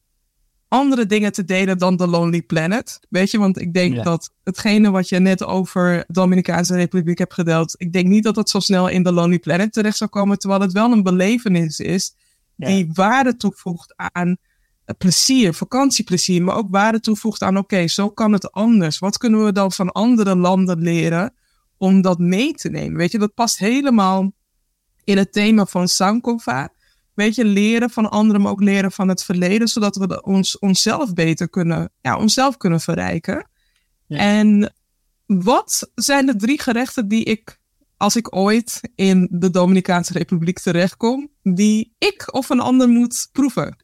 andere 0.67 1.05
dingen 1.05 1.31
te 1.31 1.45
delen 1.45 1.77
dan 1.77 1.97
The 1.97 2.07
Lonely 2.07 2.41
Planet. 2.41 2.99
Weet 3.09 3.31
je, 3.31 3.37
want 3.37 3.59
ik 3.61 3.73
denk 3.73 3.95
Ja. 3.95 4.03
dat 4.03 4.33
hetgene 4.43 4.91
wat 4.91 5.09
je 5.09 5.19
net 5.19 5.43
over 5.45 5.97
de 5.97 6.13
Dominicaanse 6.13 6.75
Republiek 6.75 7.17
hebt 7.17 7.33
gedeeld, 7.33 7.75
ik 7.77 7.93
denk 7.93 8.07
niet 8.07 8.23
dat 8.23 8.35
het 8.35 8.49
zo 8.49 8.59
snel 8.59 8.87
in 8.87 9.03
The 9.03 9.11
Lonely 9.11 9.39
Planet 9.39 9.73
terecht 9.73 9.97
zou 9.97 10.09
komen, 10.09 10.39
terwijl 10.39 10.61
het 10.61 10.71
wel 10.71 10.91
een 10.91 11.03
belevenis 11.03 11.79
is 11.79 12.15
Ja. 12.55 12.67
die 12.67 12.89
waarde 12.93 13.35
toevoegt 13.37 13.93
aan 13.95 14.37
plezier, 14.97 15.53
vakantieplezier, 15.53 16.43
maar 16.43 16.55
ook 16.55 16.67
waarde 16.69 16.99
toevoegt 16.99 17.41
aan, 17.41 17.57
oké, 17.57 17.87
zo 17.87 18.09
kan 18.09 18.33
het 18.33 18.51
anders. 18.51 18.99
Wat 18.99 19.17
kunnen 19.17 19.45
we 19.45 19.51
dan 19.51 19.71
van 19.71 19.91
andere 19.91 20.35
landen 20.35 20.79
leren 20.81 21.33
om 21.77 22.01
dat 22.01 22.19
mee 22.19 22.53
te 22.53 22.69
nemen? 22.69 22.97
Weet 22.97 23.11
je, 23.11 23.17
dat 23.19 23.33
past 23.33 23.57
helemaal 23.57 24.31
in 25.03 25.17
het 25.17 25.31
thema 25.33 25.65
van 25.65 25.87
Sankova. 25.87 26.69
Weet 27.17 27.35
je, 27.35 27.45
leren 27.45 27.89
van 27.89 28.09
anderen, 28.11 28.41
maar 28.41 28.51
ook 28.51 28.61
leren 28.61 28.91
van 28.91 29.07
het 29.07 29.23
verleden, 29.23 29.67
zodat 29.67 29.95
we 29.95 30.23
ons, 30.23 30.59
onszelf 30.59 31.13
beter 31.13 31.49
kunnen, 31.49 31.89
ja, 32.01 32.17
onszelf 32.17 32.57
kunnen 32.57 32.79
verrijken. 32.79 33.49
Ja. 34.07 34.17
En 34.17 34.73
wat 35.25 35.91
zijn 35.95 36.25
de 36.25 36.35
drie 36.35 36.61
gerechten 36.61 37.07
die 37.07 37.23
ik, 37.23 37.59
als 37.97 38.15
ik 38.15 38.35
ooit 38.35 38.79
in 38.95 39.27
de 39.31 39.49
Dominicaanse 39.49 40.13
Republiek 40.13 40.59
terechtkom, 40.59 41.29
die 41.43 41.93
ik 41.97 42.33
of 42.33 42.49
een 42.49 42.59
ander 42.59 42.89
moet 42.89 43.29
proeven? 43.31 43.83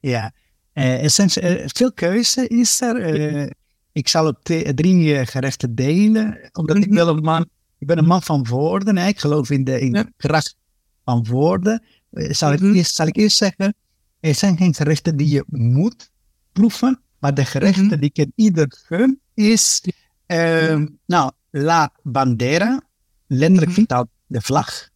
Ja, 0.00 0.32
Eh, 0.72 1.18
eh, 1.18 1.64
veel 1.66 1.92
keuze 1.92 2.48
is 2.48 2.80
er. 2.80 2.96
Eh, 3.02 3.50
ik 3.92 4.08
zal 4.08 4.32
twee- 4.42 4.74
drie 4.74 5.26
gerechten 5.26 5.74
delen, 5.74 6.48
omdat 6.52 6.76
ik 6.76 6.86
Mhm. 6.86 6.94
wel 6.94 7.08
een 7.08 7.22
man, 7.22 7.48
ik 7.78 7.86
ben 7.86 7.98
een 7.98 8.06
man 8.06 8.22
van 8.22 8.46
woorden. 8.48 8.96
Hè. 8.96 9.06
Ik 9.08 9.18
geloof 9.18 9.50
in 9.50 9.64
de, 9.64 9.80
in 9.80 9.92
Ja. 9.92 10.04
kracht 10.16 10.56
van 11.04 11.26
woorden. 11.30 11.84
Eh, 12.10 12.32
zal, 12.32 12.52
ik 12.52 12.60
Mhm. 12.60 12.74
eerst, 12.74 12.94
zal 12.94 13.06
ik 13.06 13.16
eerst 13.16 13.36
zeggen, 13.36 13.74
er 14.20 14.34
zijn 14.34 14.56
geen 14.56 14.74
gerechten 14.74 15.16
die 15.16 15.28
je 15.28 15.44
moet 15.46 16.10
proeven, 16.52 17.00
maar 17.18 17.34
de 17.34 17.44
gerechten 17.44 17.84
Mhm. 17.86 17.98
die 18.00 18.08
ik 18.14 18.18
in 18.18 18.32
ieder 18.34 18.66
gun 18.86 19.20
is, 19.34 19.82
ehm, 20.26 20.86
nou, 21.06 21.32
la 21.50 21.92
bandera, 22.02 22.82
letterlijk 23.26 23.66
Mhm. 23.70 23.78
vertaald 23.78 24.08
de 24.26 24.40
vlag. 24.40 24.88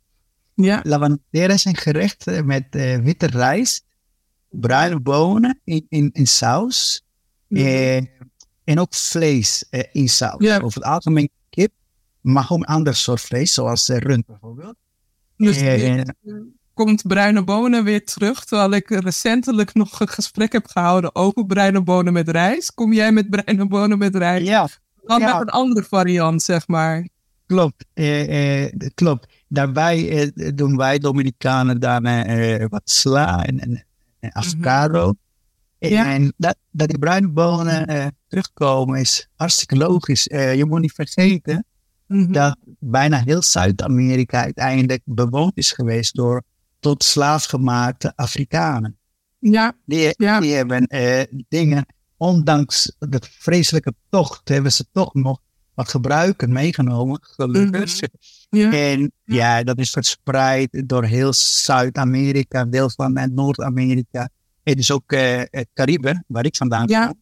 Ja, 0.55 0.81
La 0.85 0.99
bandera 0.99 1.53
is 1.53 1.65
een 1.65 1.77
gerecht 1.77 2.27
eh, 2.27 2.43
met 2.43 2.67
eh, 2.71 2.97
witte 2.99 3.27
rijst, 3.27 3.85
bruine 4.51 5.01
bonen 5.01 5.61
in, 5.65 5.87
in, 5.89 6.11
in 6.13 6.27
saus. 6.27 7.03
eh, 7.49 7.97
en 8.65 8.79
ook 8.79 8.95
vlees 8.95 9.65
in 9.93 10.09
saus. 10.09 10.35
Ja. 10.45 10.59
Over 10.59 10.81
het 10.81 10.91
algemeen 10.91 11.31
kip, 11.51 11.73
maar 12.21 12.47
ook 12.51 12.59
een 12.59 12.65
ander 12.65 12.95
soort 12.95 13.21
vlees, 13.21 13.53
zoals 13.55 13.89
rund 13.89 14.27
bijvoorbeeld. 14.27 14.77
dus 15.37 15.57
eh, 15.57 16.03
komt 16.75 17.07
bruine 17.07 17.45
bonen 17.45 17.85
weer 17.85 18.05
terug. 18.05 18.45
Terwijl 18.45 18.71
ik 18.73 18.89
recentelijk 18.89 19.75
nog 19.75 20.01
een 20.01 20.09
gesprek 20.09 20.53
heb 20.53 20.67
gehouden 20.67 21.15
over 21.15 21.47
bruine 21.47 21.83
bonen 21.83 22.13
met 22.13 22.29
rijst. 22.29 22.75
Kom 22.75 22.93
jij 22.93 23.13
met 23.13 23.31
bruine 23.31 23.67
bonen 23.67 23.99
met 23.99 24.15
rijst? 24.17 24.47
Ja, 24.47 24.69
Dan 25.07 25.21
ja. 25.21 25.33
met 25.33 25.41
een 25.41 25.49
andere 25.49 25.87
variant, 25.89 26.43
zeg 26.43 26.69
maar. 26.69 27.09
klopt. 27.47 27.85
Eh, 27.95 28.63
eh, 28.65 28.73
klopt. 28.95 29.27
Daarbij 29.49 30.09
eh, 30.35 30.51
doen 30.55 30.77
wij 30.77 30.99
Dominicanen 30.99 31.81
dan 31.81 32.05
eh, 32.07 32.55
eh, 32.63 32.71
wat 32.71 32.83
sla 32.91 33.45
en, 33.45 33.61
en, 33.61 33.85
en 34.21 34.35
avocado. 34.35 35.15
Ja. 35.79 36.13
En 36.13 36.33
dat, 36.37 36.57
dat 36.71 36.89
die 36.89 36.99
bruine 36.99 37.29
bonen 37.29 38.15
terugkomen 38.29 39.01
is 39.01 39.29
hartstikke 39.37 39.77
logisch. 39.77 40.29
Eh, 40.29 40.55
je 40.55 40.65
moet 40.65 40.81
niet 40.81 40.93
vergeten 40.93 41.65
Mhm. 42.07 42.33
dat 42.33 42.57
bijna 42.79 43.23
heel 43.25 43.43
Zuid-Amerika 43.43 44.43
uiteindelijk 44.43 45.03
bewoond 45.05 45.57
is 45.57 45.73
geweest 45.73 46.15
door 46.15 46.43
tot 46.83 47.05
slaafgemaakte 47.05 48.13
Afrikanen. 48.17 48.97
Ja, 49.39 49.73
Die, 49.85 50.15
Ja. 50.17 50.41
die 50.41 50.53
hebben 50.53 50.87
eh, 50.87 51.23
dingen, 51.49 51.87
ondanks 52.17 52.97
de 52.99 53.21
vreselijke 53.39 53.95
tocht, 54.11 54.49
hebben 54.49 54.73
ze 54.73 54.85
toch 54.93 55.15
nog 55.15 55.41
wat 55.75 55.89
gebruiken 55.89 56.53
meegenomen, 56.53 57.19
gelukkig. 57.23 58.01
ja. 58.51 58.73
En 58.73 59.13
ja, 59.25 59.63
dat 59.63 59.79
is 59.79 59.91
verspreid 59.91 60.83
door 60.89 61.05
heel 61.05 61.33
Zuid-Amerika, 61.33 62.65
deel 62.65 62.91
van 62.91 63.17
eh, 63.17 63.25
Noord-Amerika. 63.31 64.29
En 64.63 64.75
dus 64.77 64.91
ook 64.91 65.13
eh, 65.13 65.43
het 65.51 65.69
Caribe, 65.75 66.25
waar 66.27 66.45
ik 66.45 66.57
vandaan 66.57 66.89
Ja. 66.89 67.07
kom. 67.07 67.21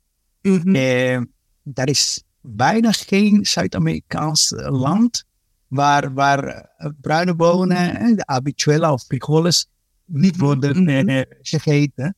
Mhm. 0.53 0.75
Eh, 0.75 1.21
daar 1.63 1.89
is 1.89 2.23
bijna 2.41 2.93
geen 2.93 3.45
Zuid-Amerikaans 3.47 4.53
land 4.57 5.25
waar, 5.71 6.13
waar 6.15 6.45
eh, 6.45 6.91
bruine 7.01 7.35
bonen, 7.35 8.17
de 8.17 8.23
habituela 8.27 8.93
of 8.93 9.03
frijoles, 9.03 9.67
niet 10.05 10.37
worden 10.37 10.83
Mhm. 10.83 11.09
eh, 11.09 11.23
gegeten. 11.43 12.15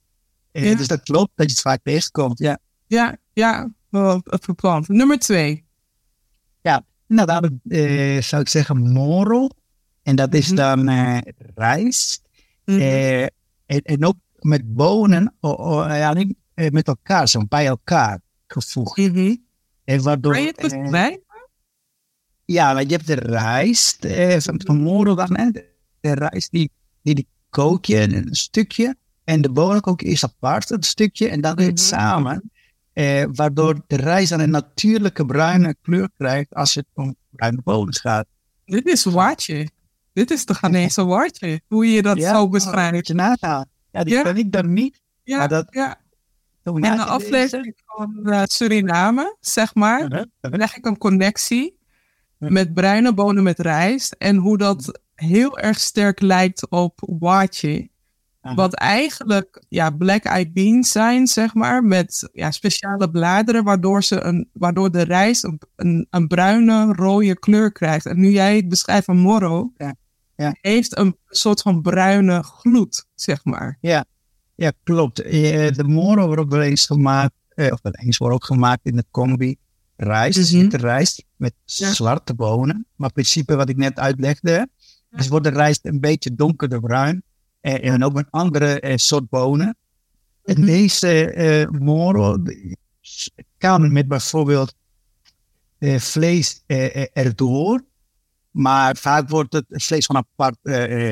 Eh, 0.52 0.70
Ja. 0.70 0.76
Dus 0.76 0.86
dat 0.86 1.02
klopt 1.02 1.30
dat 1.34 1.46
je 1.46 1.52
het 1.52 1.60
vaak 1.62 1.80
tegenkomt. 1.82 2.38
Ja. 2.38 2.58
Ja, 2.86 3.16
ja, 3.32 3.70
verplant. 4.24 4.88
Nummer 4.88 5.18
twee. 5.18 5.64
Nou, 7.06 7.26
dan 7.26 7.60
eh, 7.68 8.22
zou 8.22 8.42
ik 8.42 8.48
zeggen 8.48 8.92
moro. 8.92 9.48
En 10.02 10.16
dat 10.16 10.34
is 10.34 10.46
Mhm. 10.46 10.56
dan 10.56 10.88
eh, 10.88 11.18
rijst. 11.54 12.22
Mhm. 12.64 12.78
Eh, 12.80 13.22
en, 13.22 13.30
en 13.82 14.04
ook 14.04 14.16
met 14.38 14.74
bonen, 14.74 15.34
oh, 15.40 15.58
oh, 15.58 15.86
ja, 15.88 16.12
niet, 16.12 16.34
met 16.54 16.86
elkaar, 16.88 17.28
zo 17.28 17.46
bij 17.48 17.66
elkaar 17.66 18.20
gevoegd. 18.46 18.98
En 19.84 20.02
waardoor, 20.02 20.32
Kan 20.32 20.42
je 20.42 20.48
het 20.48 20.56
beschrijven? 20.60 21.20
Ja, 22.44 22.74
want 22.74 22.90
je 22.90 22.94
hebt 22.96 23.06
de 23.06 23.14
rijst 23.14 24.04
eh, 24.04 24.38
van, 24.40 24.60
van 24.64 25.34
hè, 25.36 25.50
de, 25.50 25.64
de 26.00 26.14
rijst 26.14 26.50
die, 26.50 26.70
die, 27.02 27.14
die 27.14 27.26
kook 27.50 27.84
je 27.84 28.00
een 28.16 28.34
stukje. 28.34 28.96
En 29.24 29.40
de 29.40 29.50
bonen 29.50 29.80
kook 29.80 30.00
je 30.00 30.06
eerst 30.06 30.24
apart, 30.24 30.70
een 30.70 30.82
stukje, 30.82 31.28
en 31.28 31.40
dan 31.40 31.54
doe 31.56 31.64
je 31.64 31.70
het 31.70 31.80
Mhm. 31.80 31.88
samen. 31.88 32.50
Eh, 32.92 33.24
waardoor 33.32 33.84
de 33.86 33.96
rijst 33.96 34.30
dan 34.30 34.40
een 34.40 34.50
natuurlijke 34.50 35.26
bruine 35.26 35.76
kleur 35.82 36.08
krijgt 36.16 36.54
als 36.54 36.74
het 36.74 36.86
om 36.94 37.14
bruine 37.30 37.60
bonen 37.64 37.94
gaat. 37.94 38.26
Dit 38.64 38.86
is 38.86 39.04
watje. 39.04 39.68
Dit 40.12 40.30
is 40.30 40.44
de 40.46 40.54
Ghanese 40.54 41.04
watje. 41.04 41.60
Hoe 41.68 41.86
je 41.92 42.02
dat 42.02 42.16
Ja, 42.16 42.32
zo 42.34 42.40
Moet 42.40 42.50
beschrijft. 42.50 43.06
Ja, 43.92 44.04
die 44.04 44.14
Ja. 44.14 44.22
ken 44.22 44.36
ik 44.36 44.52
dan 44.52 44.72
niet. 44.72 45.00
Ja, 45.24 45.38
maar 45.38 45.48
dat- 45.48 45.66
ja. 45.70 46.00
In 46.64 46.80
de 46.80 47.04
aflevering 47.04 47.74
van 47.86 48.20
eh, 48.30 48.42
Suriname, 48.44 49.36
zeg 49.40 49.74
maar, 49.74 50.00
lezen- 50.08 50.30
Uh-huh. 50.40 50.58
leg 50.60 50.76
ik 50.76 50.86
een 50.86 50.98
connectie. 50.98 51.76
Met 52.50 52.74
bruine 52.74 53.14
bonen 53.14 53.42
met 53.42 53.58
rijst. 53.58 54.14
En 54.18 54.36
hoe 54.36 54.58
dat 54.58 55.00
heel 55.14 55.58
erg 55.58 55.80
sterk 55.80 56.20
lijkt 56.20 56.68
op. 56.70 57.00
Aha. 58.40 58.54
Wat 58.54 58.74
eigenlijk 58.74 59.64
ja, 59.68 59.90
black 59.90 60.24
eyed 60.24 60.52
beans 60.52 60.90
zijn, 60.90 61.26
zeg 61.26 61.54
maar, 61.54 61.84
met 61.84 62.30
ja, 62.32 62.50
speciale 62.50 63.10
bladeren, 63.10 63.64
waardoor, 63.64 64.02
ze 64.02 64.20
een, 64.20 64.48
waardoor 64.52 64.90
de 64.90 65.02
rijst 65.02 65.44
een, 65.44 65.60
een, 65.76 66.06
een 66.10 66.26
bruine, 66.26 66.92
rode 66.92 67.38
kleur 67.38 67.72
krijgt. 67.72 68.06
En 68.06 68.20
nu 68.20 68.30
jij 68.30 68.56
het 68.56 68.68
beschrijft 68.68 69.04
van 69.04 69.18
moro, 69.18 69.72
Ja, 69.76 69.94
ja. 70.36 70.56
heeft 70.60 70.98
een 70.98 71.16
soort 71.26 71.60
van 71.62 71.82
bruine 71.82 72.42
gloed, 72.42 73.06
zeg 73.14 73.44
maar. 73.44 73.78
Ja, 74.54 74.72
klopt. 74.82 75.20
Eh, 75.20 75.72
De 75.72 75.84
moro 75.84 76.26
wordt 76.26 76.40
ook 76.42 76.50
wel 76.50 76.62
eens 76.62 76.86
gemaakt, 76.86 77.34
eh, 77.48 77.72
of 77.72 77.78
wel 77.82 77.92
eens 77.92 78.18
wordt 78.18 78.34
ook 78.34 78.44
gemaakt 78.44 78.86
in 78.86 78.96
de 78.96 79.04
combi 79.10 79.56
rijst, 80.04 80.52
Mhm. 80.52 80.60
witte 80.60 80.76
rijst 80.76 81.24
met 81.36 81.54
Ja. 81.64 81.92
zwarte 81.92 82.34
bonen. 82.34 82.86
Maar 82.96 83.08
in 83.08 83.14
principe 83.14 83.54
wat 83.56 83.68
ik 83.68 83.76
net 83.76 83.98
uitlegde, 83.98 84.68
dus 85.10 85.28
wordt 85.28 85.44
de 85.44 85.50
rijst 85.50 85.84
een 85.86 86.00
beetje 86.00 86.34
donkerder 86.34 86.80
bruin 86.80 87.22
eh, 87.60 87.92
en 87.92 88.04
ook 88.04 88.16
een 88.16 88.30
andere 88.30 88.80
eh, 88.80 88.96
soort 88.96 89.28
bonen. 89.28 89.76
En 90.44 90.56
Mhm. 90.58 90.66
deze 90.66 91.30
eh, 91.32 91.68
moro 91.68 92.38
kan 93.58 93.92
met 93.92 94.08
bijvoorbeeld 94.08 94.74
eh, 95.78 95.98
vlees 95.98 96.62
eh, 96.66 97.06
erdoor, 97.12 97.84
maar 98.50 98.96
vaak 98.96 99.28
wordt 99.28 99.52
het 99.52 99.64
vlees 99.68 100.06
van 100.06 100.16
apart 100.16 100.56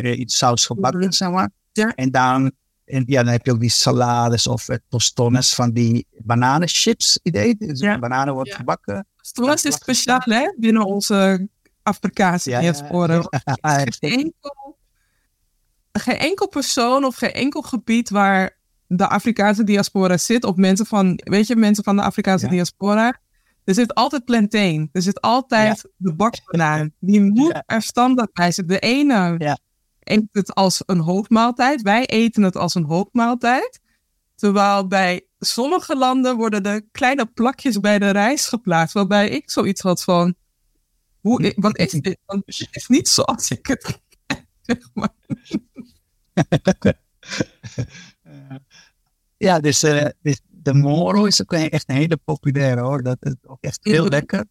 in 0.04 0.28
saus 0.28 0.66
gebakken, 0.66 1.12
zeg 1.12 1.30
maar. 1.30 1.50
Ja. 1.72 1.94
En 1.94 2.10
dan, 2.10 2.52
en, 2.90 3.02
ja, 3.06 3.22
dan 3.22 3.32
heb 3.32 3.46
je 3.46 3.52
ook 3.52 3.60
die 3.60 3.70
salades 3.70 4.46
of 4.46 4.68
eh, 4.68 4.76
tostones 4.88 5.54
van 5.54 5.70
die 5.72 6.06
bananenchips 6.18 7.18
idee. 7.22 7.56
Dus 7.58 7.80
Ja. 7.80 7.98
bananen 7.98 8.34
wordt 8.34 8.50
Ja. 8.50 8.56
gebakken. 8.56 9.06
Stolas 9.20 9.64
is 9.64 9.74
speciaal, 9.74 10.20
hè, 10.24 10.54
binnen 10.58 10.84
onze 10.86 11.48
Afrikaanse 11.82 12.50
Ja, 12.50 12.60
diaspora. 12.60 13.14
ja. 13.44 13.84
geen 13.84 14.10
enkel, 14.12 14.76
geen 15.92 16.16
enkel 16.16 16.48
persoon 16.48 17.04
of 17.04 17.16
geen 17.16 17.32
enkel 17.32 17.62
gebied 17.62 18.10
waar 18.10 18.58
de 18.86 19.08
Afrikaanse 19.08 19.64
diaspora 19.64 20.16
zit, 20.16 20.44
of 20.44 20.56
mensen 20.56 20.86
van, 20.86 21.20
weet 21.24 21.46
je, 21.46 21.56
mensen 21.56 21.84
van 21.84 21.96
de 21.96 22.02
Afrikaanse 22.02 22.44
Ja. 22.44 22.50
diaspora. 22.50 23.18
Er 23.64 23.74
zit 23.74 23.94
altijd 23.94 24.24
plantain. 24.24 24.88
Er 24.92 25.02
zit 25.02 25.20
altijd 25.20 25.88
de 25.96 26.14
bakbanaan. 26.14 26.92
Die 26.98 27.20
moet 27.22 27.52
Ja. 27.52 27.62
er 27.66 27.82
standaard 27.82 28.32
bij 28.32 28.52
zitten. 28.52 28.74
De 28.74 28.80
ene 28.80 29.34
Ja. 29.38 29.58
Eet 30.10 30.28
het 30.32 30.54
als 30.54 30.82
een 30.86 31.00
hoofdmaaltijd. 31.00 31.82
Wij 31.82 32.06
eten 32.06 32.42
het 32.42 32.56
als 32.56 32.74
een 32.74 32.84
hoofdmaaltijd. 32.84 33.80
Terwijl 34.34 34.86
bij 34.86 35.26
sommige 35.38 35.96
landen 35.96 36.36
worden 36.36 36.62
er 36.62 36.82
kleine 36.92 37.26
plakjes 37.26 37.80
bij 37.80 37.98
de 37.98 38.10
rijst 38.10 38.48
geplaatst. 38.48 38.94
Waarbij 38.94 39.28
ik 39.28 39.50
zoiets 39.50 39.80
had 39.80 40.04
van. 40.04 40.34
Hoe, 41.20 41.52
wat 41.56 41.78
is 41.78 41.90
dit? 41.90 42.18
Want 42.26 42.42
het 42.46 42.68
is 42.70 42.86
niet 42.86 43.08
zoals 43.08 43.50
ik 43.50 43.66
het 43.66 44.00
zeg 44.62 44.90
maar. 44.94 45.14
ja, 49.36 49.60
dus, 49.60 49.82
eh, 49.82 50.06
dus 50.22 50.40
de 50.48 50.74
moro 50.74 51.24
is 51.24 51.42
ook 51.42 51.52
echt 51.52 51.88
een 51.88 51.94
hele 51.94 52.16
populaire 52.16 52.80
hoor. 52.80 53.02
Dat 53.02 53.16
is 53.20 53.34
ook 53.42 53.60
echt 53.60 53.78
heel 53.82 54.08
lekker. 54.08 54.44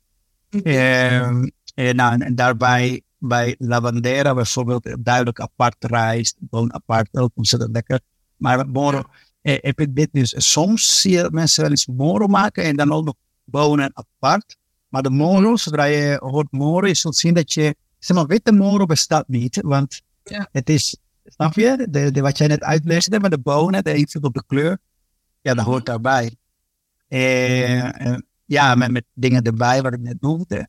En, 0.63 1.53
nou, 1.73 2.21
en 2.21 2.35
daarbij 2.35 3.01
bij 3.19 3.55
lavandera 3.57 4.33
bijvoorbeeld 4.33 4.95
duidelijk 4.99 5.39
apart 5.39 5.75
rijst, 5.85 6.35
boon 6.39 6.73
apart, 6.73 7.17
ook 7.17 7.31
ontzettend 7.35 7.71
lekker. 7.71 7.99
Maar 8.38 8.57
met 8.57 8.73
moro 8.73 9.03
eh, 9.41 9.57
heb 9.61 9.79
ik 9.79 9.95
dit 9.95 10.09
dus. 10.11 10.33
Soms 10.51 11.01
zie 11.01 11.11
je 11.11 11.27
mensen 11.31 11.61
wel 11.61 11.71
eens 11.71 11.88
moro 11.88 12.27
maken 12.27 12.63
en 12.63 12.75
dan 12.75 12.91
ook 12.91 13.05
nog 13.05 13.15
bonen 13.43 13.91
apart. 13.93 14.57
Maar 14.89 15.01
de 15.01 15.09
moro, 15.09 15.55
zodra 15.55 15.83
je 15.83 16.17
hoort 16.21 16.51
moro, 16.51 16.88
je 16.88 16.93
zult 16.93 17.15
zien 17.15 17.33
dat 17.33 17.53
je, 17.53 17.75
zeg 17.99 18.17
maar, 18.17 18.25
witte 18.25 18.51
moro 18.51 18.85
bestaat 18.85 19.27
niet, 19.27 19.61
want 19.61 20.01
Ja. 20.23 20.47
het 20.51 20.69
is, 20.69 20.97
snap 21.25 21.53
je, 21.53 21.88
de, 21.89 22.11
de, 22.11 22.21
wat 22.21 22.38
jij 22.38 22.47
net 22.47 22.61
uitlegde, 22.63 23.19
maar 23.19 23.29
de 23.29 23.39
bonen, 23.39 23.83
de 23.83 23.95
invloed 23.95 24.23
op 24.23 24.33
de 24.33 24.43
kleur, 24.47 24.77
ja, 25.41 25.53
dat 25.53 25.65
hoort 25.65 25.85
daarbij. 25.85 26.35
Eh, 27.07 28.07
eh, 28.07 28.17
ja, 28.45 28.75
met, 28.75 28.91
met 28.91 29.05
dingen 29.13 29.43
erbij, 29.43 29.81
wat 29.81 29.93
ik 29.93 29.99
net 29.99 30.21
noemde. 30.21 30.67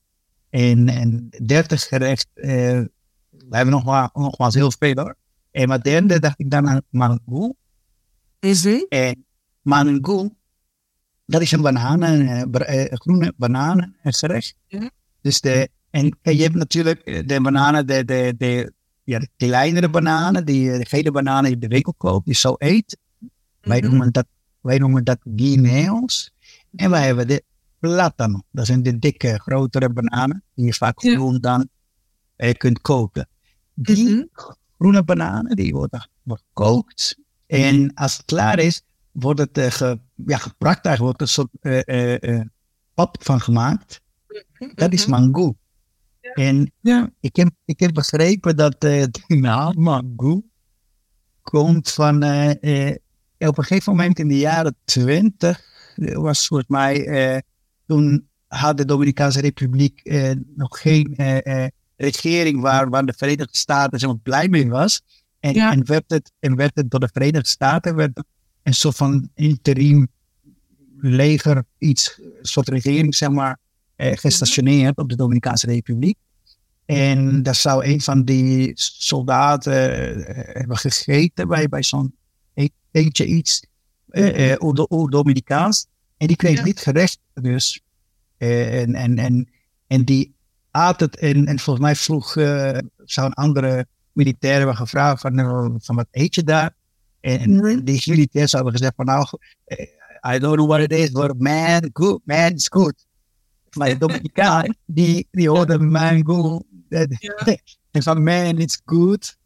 En, 0.51 0.89
en 0.89 1.29
derde 1.47 1.77
gerecht, 1.77 2.29
eh, 2.35 2.49
we 3.31 3.57
hebben 3.57 3.75
nog 3.75 3.85
maar, 3.85 4.11
nogmaals 4.13 4.55
heel 4.55 4.73
veel 4.79 4.95
hoor. 4.95 5.17
En 5.51 5.69
maar 5.69 5.83
derde 5.83 6.19
dacht 6.19 6.41
ik 6.41 6.51
dan 6.51 6.69
aan 6.69 6.83
mango. 6.91 7.55
Is 8.39 8.63
die? 8.63 8.89
En 8.89 9.25
mango, 9.63 10.29
dat 11.27 11.41
is 11.41 11.53
een 11.53 11.63
bananen, 11.63 12.27
eh, 12.53 12.85
eh, 12.85 12.93
groene 12.93 13.33
bananengerecht. 13.37 14.55
Ja. 14.67 14.91
Dus 15.21 15.41
de, 15.41 15.69
en 15.91 16.19
je 16.23 16.43
hebt 16.43 16.55
natuurlijk 16.55 17.01
eh, 17.01 17.27
de 17.27 17.41
bananen, 17.41 17.87
de, 17.87 18.05
de, 18.05 18.35
de, 18.39 18.73
ja, 19.05 19.19
de 19.19 19.29
kleinere 19.37 19.89
bananen, 19.89 20.45
die, 20.45 20.73
eh, 20.73 20.79
de 20.79 20.87
gele 20.87 21.11
bananen 21.11 21.43
die 21.43 21.51
je 21.51 21.55
in 21.55 21.61
de 21.61 21.69
winkel 21.75 21.95
koopt, 21.97 22.25
die 22.27 22.35
zo 22.35 22.55
eet. 22.59 22.99
Wij, 23.61 23.81
Mhm. 23.81 23.89
noemen 23.89 24.13
dat, 24.13 24.27
wij 24.61 24.79
noemen 24.79 25.05
dat. 25.05 25.19
En 26.77 26.91
wij 26.91 27.07
hebben 27.07 27.27
de 27.29 27.45
platano. 27.81 28.41
Dat 28.51 28.67
zijn 28.67 28.83
de 28.83 28.99
dikke, 28.99 29.39
grotere 29.39 29.91
bananen, 29.93 30.43
die 30.55 30.65
je 30.67 30.75
vaak 30.75 31.01
groen 31.01 31.39
dan 31.41 31.69
eh, 32.37 32.55
kunt 32.55 32.81
koken. 32.81 33.29
Die 33.75 34.15
Mhm. 34.15 34.25
groene 34.77 35.05
bananen, 35.05 35.57
die 35.57 35.73
worden, 35.73 36.09
gekookt. 36.27 37.19
En 37.47 37.95
als 37.95 38.17
het 38.17 38.25
klaar 38.27 38.59
is, 38.59 38.83
wordt 39.13 39.41
het 39.41 39.59
eh, 39.59 39.71
ge, 39.71 40.01
ja, 40.27 40.37
geprakt. 40.37 40.83
Daar 40.85 40.99
wordt 40.99 41.21
een 41.21 41.29
soort 41.29 41.49
eh, 41.61 42.41
pap 42.95 43.17
van 43.25 43.41
gemaakt. 43.41 44.01
Dat 44.75 44.93
is 44.93 45.07
mango. 45.07 45.55
En 46.21 46.73
Ja. 46.81 47.11
ik 47.21 47.37
heb, 47.37 47.51
ik 47.65 47.81
heb 47.81 47.95
begrepen 47.95 48.57
dat 48.57 48.81
de 48.81 49.11
naam 49.27 49.83
mango 49.83 50.43
komt 51.43 51.91
van 51.91 52.17
op 53.39 53.59
een 53.59 53.65
gegeven 53.65 53.93
moment 53.93 54.19
in 54.19 54.29
de 54.29 54.39
jaren 54.39 54.77
twintig 54.85 55.61
was 55.97 56.47
volgens 56.47 56.69
mij 56.69 57.43
toen 57.91 58.29
had 58.47 58.77
de 58.77 58.85
Dominicaanse 58.85 59.41
Republiek 59.41 60.01
eh, 60.01 60.31
nog 60.57 60.81
geen 60.81 61.15
eh, 61.17 61.65
eh, 61.65 61.71
regering 61.97 62.61
waar, 62.61 62.89
waar 62.91 63.07
de 63.07 63.15
Verenigde 63.17 63.57
Staten 63.57 63.99
zo 63.99 64.15
blij 64.23 64.49
mee 64.49 64.69
was. 64.69 65.01
En, 65.41 65.55
Ja. 65.55 65.73
en, 65.73 65.87
werd 65.87 66.05
het, 66.07 66.33
en 66.39 66.57
werd 66.57 66.71
het 66.75 66.91
door 66.91 67.01
de 67.01 67.09
Verenigde 67.13 67.49
Staten 67.49 67.95
werd 67.95 68.23
een 68.63 68.75
soort 68.75 68.97
van 68.97 69.29
interim 69.35 70.09
leger, 71.01 71.65
iets, 71.79 72.19
een 72.19 72.33
soort 72.47 72.69
regering, 72.69 73.15
zeg 73.15 73.31
maar, 73.31 73.59
eh, 73.97 74.17
gestationeerd 74.17 74.97
op 74.99 75.09
de 75.09 75.17
Dominicaanse 75.17 75.67
Republiek. 75.67 76.17
En 76.87 77.43
daar 77.43 77.55
zou 77.55 77.85
een 77.85 78.01
van 78.01 78.25
die 78.25 78.71
soldaten 78.75 79.97
eh, 80.27 80.55
hebben 80.61 80.77
gegeten 80.77 81.49
bij, 81.49 81.69
bij 81.69 81.83
zo'n 81.83 82.15
e- 82.55 82.69
eentje 82.91 83.27
iets, 83.27 83.63
eh, 84.09 84.53
eh, 84.53 84.61
Oer- 84.63 84.87
Oer-Dominicaans. 84.91 85.87
En 86.21 86.27
die 86.27 86.37
kreeg 86.37 86.59
Ja. 86.59 86.65
niet 86.65 86.81
gerecht, 86.81 87.19
dus. 87.35 87.81
En, 88.39 88.95
en, 88.95 89.19
en, 89.19 89.49
en 89.87 90.05
die 90.05 90.35
at 90.71 91.01
het. 91.01 91.17
En, 91.17 91.47
en 91.47 91.59
volgens 91.59 91.85
mij 91.87 91.97
vroeg, 91.97 92.37
eh, 92.37 92.79
zou 93.05 93.27
een 93.27 93.33
andere 93.35 93.87
militair 94.13 94.57
hebben 94.57 94.77
gevraagd 94.77 95.21
van, 95.21 95.39
eh, 95.39 95.67
van 95.79 95.97
wat 95.97 96.07
eet 96.11 96.35
je 96.35 96.43
daar? 96.45 96.75
En, 97.21 97.51
Mhm. 97.57 97.65
en 97.67 97.85
die 97.85 98.03
militair 98.07 98.49
zou 98.49 98.63
hebben 98.63 98.81
gezegd 98.81 98.97
van 98.97 99.05
nou, 99.07 99.27
eh, 99.65 100.35
I 100.35 100.39
don't 100.39 100.55
know 100.57 100.69
what 100.69 100.81
it 100.81 100.93
is, 100.93 101.11
but 101.11 101.41
man, 101.41 101.91
good, 101.93 102.21
man 102.25 102.53
is 102.53 102.67
good. 102.73 103.07
Maar 103.77 103.89
de 103.89 103.99
Dominicaan, 103.99 104.75
die, 104.87 105.29
die 105.31 105.49
hoorde 105.49 105.79
man 105.79 106.25
good. 106.27 106.65
Ja. 106.89 107.07
En 107.91 108.03
van 108.03 108.23
man 108.23 108.59
is 108.59 108.81
good 108.85 109.37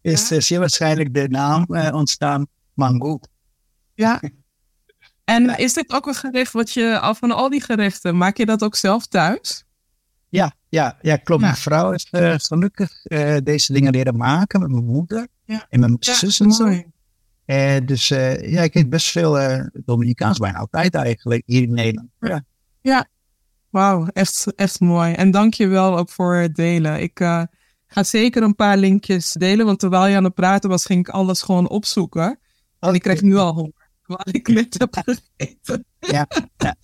is 0.00 0.28
Ja. 0.28 0.36
eh, 0.36 0.42
zeer 0.42 0.58
waarschijnlijk 0.58 1.14
de 1.14 1.28
naam 1.28 1.64
ontstaan 1.92 2.46
mango. 2.74 3.20
Ja. 3.94 4.20
En 5.30 5.58
is 5.58 5.72
dit 5.72 5.92
ook 5.92 6.06
een 6.06 6.14
gerecht 6.14 6.52
wat 6.52 6.72
je, 6.72 6.98
al 6.98 7.14
van 7.14 7.30
al 7.30 7.48
die 7.48 7.60
gerechten, 7.60 8.16
maak 8.16 8.36
je 8.36 8.46
dat 8.46 8.62
ook 8.62 8.76
zelf 8.76 9.06
thuis? 9.06 9.64
Ja, 10.28 10.52
ja, 10.68 10.98
ja, 11.02 11.16
klopt. 11.16 11.40
Ja. 11.40 11.46
Mijn 11.46 11.60
vrouw 11.60 11.90
heeft 11.90 12.08
eh, 12.10 12.34
gelukkig 12.36 13.04
eh, 13.04 13.36
deze 13.42 13.72
dingen 13.72 13.92
leren 13.92 14.16
maken 14.16 14.60
met 14.60 14.70
mijn 14.70 14.84
moeder 14.84 15.26
Ja. 15.44 15.66
en 15.68 15.80
mijn 15.80 15.96
zus 16.00 16.40
en 16.40 16.52
zo. 16.52 16.82
Eh, 17.44 17.76
dus 17.84 18.08
ja, 18.08 18.62
ik 18.62 18.74
eet 18.74 18.90
best 18.90 19.10
veel 19.10 19.38
Dominicaans, 19.72 20.38
bijna 20.38 20.58
altijd 20.58 20.94
eigenlijk, 20.94 21.42
hier 21.46 21.62
in 21.62 21.74
Nederland. 21.74 22.08
Ja. 22.80 23.08
Wauw, 23.70 24.06
echt, 24.12 24.46
echt 24.56 24.80
mooi. 24.80 25.12
En 25.12 25.30
dank 25.30 25.54
je 25.54 25.66
wel 25.66 25.98
ook 25.98 26.10
voor 26.10 26.34
het 26.34 26.54
delen. 26.54 27.00
Ik 27.00 27.18
ga 27.86 28.02
zeker 28.02 28.42
een 28.42 28.54
paar 28.54 28.76
linkjes 28.76 29.32
delen, 29.32 29.66
want 29.66 29.78
terwijl 29.78 30.06
je 30.06 30.16
aan 30.16 30.24
het 30.24 30.34
praten 30.34 30.70
was, 30.70 30.84
ging 30.84 31.00
ik 31.00 31.14
alles 31.14 31.42
gewoon 31.42 31.68
opzoeken. 31.68 32.38
En 32.80 32.94
ik 32.94 33.02
krijg 33.02 33.22
nu 33.22 33.36
al 33.36 33.52
honger, 33.52 33.79
terwijl 34.16 34.36
ik 34.36 34.48
net 34.48 34.78
heb 34.78 34.96
gegeten. 35.04 35.84
Ja, 35.98 36.26
ja. 36.56 36.76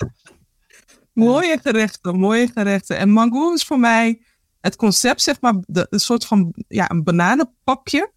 mooie 1.13 1.59
gerechten, 1.63 2.19
mooie 2.19 2.49
gerechten. 2.55 2.97
En 2.97 3.11
mango 3.11 3.53
is 3.53 3.65
voor 3.65 3.81
mij 3.81 4.23
het 4.61 4.77
concept, 4.77 5.23
zeg 5.23 5.41
maar, 5.41 5.55
de, 5.67 5.87
een 5.91 6.01
soort 6.01 6.27
van 6.27 6.55
ja, 6.69 6.91
een 6.91 7.05
bananenpapje. 7.05 8.13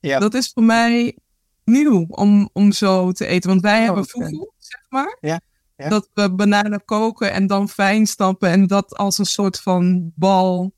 Ja. 0.00 0.18
Dat 0.18 0.34
is 0.34 0.50
voor 0.54 0.62
mij 0.62 1.16
nieuw 1.64 2.04
om, 2.08 2.50
om 2.52 2.72
zo 2.72 3.12
te 3.12 3.26
eten. 3.26 3.50
Want 3.50 3.62
wij 3.62 3.78
Oh, 3.78 3.84
hebben 3.84 4.04
fufu, 4.04 4.50
zeg 4.58 4.84
maar. 4.88 5.16
Ja, 5.20 5.40
ja. 5.76 5.88
Dat 5.88 6.08
we 6.14 6.34
bananen 6.34 6.84
koken 6.84 7.32
en 7.32 7.46
dan 7.46 7.68
fijn 7.68 8.06
stampen. 8.06 8.50
En 8.50 8.66
dat 8.66 8.96
als 8.96 9.18
een 9.18 9.26
soort 9.26 9.60
van 9.60 10.12
bal. 10.14 10.72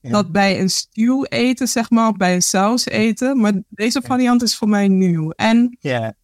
Ja. 0.00 0.10
Dat 0.10 0.32
bij 0.32 0.60
een 0.60 0.70
stew 0.70 1.24
eten, 1.28 1.68
zeg 1.68 1.90
maar. 1.90 2.08
Of 2.08 2.16
bij 2.16 2.34
een 2.34 2.42
saus 2.42 2.84
eten. 2.86 3.40
Maar 3.40 3.62
deze 3.68 4.02
variant 4.02 4.42
is 4.42 4.56
voor 4.56 4.68
mij 4.68 4.88
nieuw. 4.88 5.30
En 5.30 5.76
ja. 5.80 6.14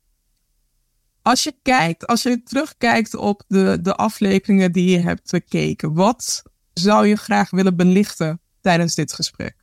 Als 1.25 1.43
je 1.43 1.55
kijkt, 1.63 2.07
als 2.07 2.23
je 2.23 2.43
terugkijkt 2.43 3.17
op 3.17 3.43
de, 3.49 3.79
de 3.83 3.95
afleveringen 3.95 4.73
die 4.73 4.91
je 4.91 4.99
hebt 4.99 5.31
bekeken. 5.31 5.95
Wat 5.95 6.43
zou 6.73 7.07
je 7.07 7.17
graag 7.17 7.51
willen 7.51 7.77
belichten 7.77 8.41
tijdens 8.61 8.95
dit 8.95 9.13
gesprek? 9.13 9.57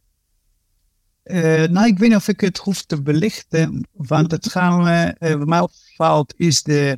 Eh, 1.24 1.64
nou, 1.64 1.88
ik 1.88 1.98
weet 1.98 2.10
niet 2.10 2.18
of 2.18 2.28
ik 2.28 2.42
het 2.42 2.58
hoef 2.58 2.84
te 2.84 3.02
belichten, 3.02 3.88
want 3.92 4.32
het 4.32 4.50
gaan 4.50 4.84
we, 4.84 5.36
wat 5.38 5.48
mij 5.48 5.60
opvalt 5.60 6.34
is 6.38 6.64
de, 6.64 6.98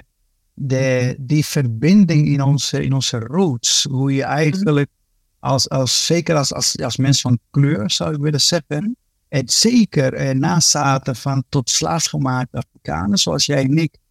de, 0.54 1.16
die 1.20 1.46
verbinding 1.46 2.28
in 2.28 2.42
onze, 2.42 2.84
in 2.84 2.94
onze 2.94 3.20
roots. 3.20 3.88
Hoe 3.90 4.14
je 4.14 4.24
eigenlijk, 4.24 4.90
als, 5.40 5.70
als, 5.70 6.06
zeker 6.06 6.36
als, 6.36 6.54
als, 6.54 6.78
als 6.78 6.98
van 7.22 7.40
kleur 7.52 7.92
zou 7.92 8.14
ik 8.14 8.22
willen 8.22 8.42
zeggen, 8.42 8.96
het 9.30 9.52
zeker 9.52 10.14
eh, 10.14 10.36
nazaten 10.36 11.16
van 11.16 11.44
tot 11.50 11.70
slaafgemaakte 11.70 12.58
Afrikanen, 12.58 13.18
zoals 13.18 13.46
jij 13.46 13.64
en 13.64 13.78
ik, 13.78 14.02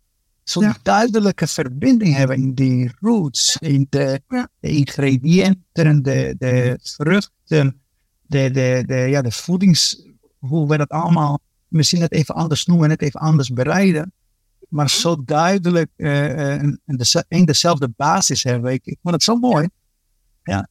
zo'n 0.44 0.62
Ja. 0.62 0.76
duidelijke 0.82 1.46
verbinding 1.46 2.14
hebben 2.14 2.36
in 2.36 2.54
die 2.54 2.90
roots, 3.00 3.56
in 3.60 3.86
de, 3.90 4.20
Ja. 4.28 4.48
de 4.60 4.68
ingrediënten, 4.68 6.02
de, 6.02 6.34
de 6.38 6.78
vruchten, 6.82 7.80
de, 8.22 8.50
de, 8.50 8.82
de, 8.86 8.94
ja, 8.94 9.22
de 9.22 9.30
voedings, 9.32 10.06
hoe 10.38 10.68
we 10.68 10.76
dat 10.76 10.88
allemaal 10.88 11.40
misschien 11.68 12.00
net 12.00 12.12
even 12.12 12.34
anders 12.34 12.66
noemen, 12.66 12.88
net 12.88 13.02
even 13.02 13.20
anders 13.20 13.48
bereiden. 13.48 14.12
Maar 14.68 14.90
zo 14.90 15.24
duidelijk 15.24 15.90
eh, 15.96 16.54
eh, 16.54 16.72
deze- 16.84 17.24
een 17.28 17.44
dezelfde 17.44 17.88
basis 17.96 18.42
hebben. 18.42 18.72
Ik, 18.72 18.84
ik 18.84 18.98
vond 19.02 19.14
het 19.14 19.22
zo 19.22 19.36
mooi. 19.36 19.68
Ja. 20.42 20.68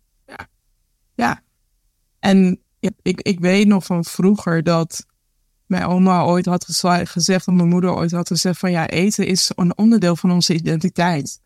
En 2.20 2.60
ja, 2.80 2.90
ik, 3.02 3.22
ik 3.22 3.40
weet 3.40 3.68
nog 3.68 3.86
van 3.86 4.04
vroeger 4.06 4.64
dat 4.64 5.06
mijn 5.72 5.86
oma 5.86 6.24
ooit 6.24 6.46
had 6.46 6.66
gezegd, 7.04 7.48
of 7.48 7.54
mijn 7.54 7.68
moeder 7.70 7.96
ooit 7.96 8.12
had 8.12 8.28
gezegd 8.28 8.60
van 8.60 8.72
ja, 8.72 8.88
eten 8.88 9.26
is 9.28 9.52
een 9.56 9.78
onderdeel 9.78 10.16
van 10.16 10.32
onze 10.32 10.54
identiteit. 10.54 11.40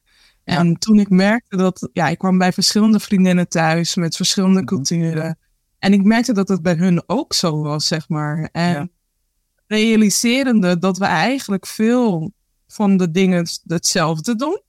En 0.43 0.77
toen 0.79 0.99
ik 0.99 1.09
merkte 1.09 1.57
dat, 1.57 1.89
ja, 1.93 2.07
ik 2.07 2.17
kwam 2.17 2.37
bij 2.37 2.53
verschillende 2.53 2.99
vriendinnen 2.99 3.47
thuis 3.47 3.95
met 3.95 4.15
verschillende 4.15 4.59
Mhm. 4.61 4.65
culturen. 4.65 5.37
En 5.79 5.93
ik 5.93 6.03
merkte 6.03 6.33
dat 6.33 6.47
het 6.47 6.61
bij 6.61 6.73
hun 6.75 7.03
ook 7.05 7.33
zo 7.33 7.61
was, 7.61 7.87
zeg 7.87 8.09
maar. 8.09 8.49
En 8.51 8.71
Ja. 8.71 8.87
realiserende 9.67 10.77
dat 10.79 10.97
we 10.97 11.05
eigenlijk 11.05 11.65
veel 11.65 12.31
van 12.67 12.97
de 12.97 13.11
dingen 13.11 13.47
hetzelfde 13.67 14.35
doen. 14.35 14.61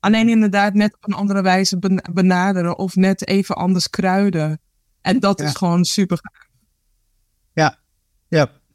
Alleen 0.00 0.28
inderdaad 0.28 0.74
net 0.74 0.94
op 0.94 1.08
een 1.08 1.14
andere 1.14 1.42
wijze 1.42 1.78
ben- 1.78 2.10
benaderen 2.12 2.78
of 2.78 2.94
net 2.96 3.26
even 3.26 3.54
anders 3.56 3.90
kruiden. 3.90 4.60
En 5.00 5.20
dat 5.20 5.38
Ja. 5.40 5.44
is 5.46 5.54
gewoon 5.54 5.84
super. 5.84 6.20
Ja, 7.52 7.78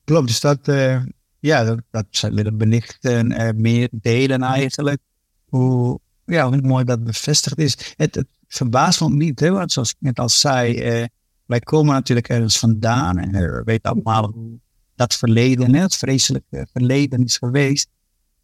klopt. 0.09 0.27
Dus 0.27 0.39
dat, 0.39 0.67
eh, 0.67 1.01
ja, 1.39 1.63
dat, 1.63 2.05
ik 2.09 2.31
willen 2.31 2.57
belichten 2.57 3.31
en 3.31 3.61
meer 3.61 3.89
delen 3.91 4.41
eigenlijk. 4.43 5.01
Hoe, 5.45 5.99
ja, 6.25 6.47
hoe 6.47 6.61
mooi 6.61 6.83
dat 6.83 7.03
bevestigd 7.03 7.57
is. 7.57 7.93
Het, 7.95 8.15
het 8.15 8.27
verbaast 8.47 9.01
me 9.01 9.09
niet, 9.09 9.39
hè, 9.39 9.51
want 9.51 9.71
zoals 9.71 9.89
ik 9.89 9.95
net 9.99 10.19
al 10.19 10.29
zei, 10.29 10.75
eh, 10.75 11.05
wij 11.45 11.59
komen 11.59 11.93
natuurlijk 11.93 12.29
ergens 12.29 12.59
vandaan 12.59 13.17
en 13.17 13.35
eh, 13.35 13.41
we 13.41 13.61
weten 13.65 13.91
allemaal 13.91 14.31
hoe 14.31 14.59
dat 14.95 15.13
verleden, 15.13 15.73
hè, 15.73 15.81
het 15.81 15.95
vreselijke 15.95 16.67
verleden 16.71 17.23
is 17.23 17.37
geweest. 17.37 17.89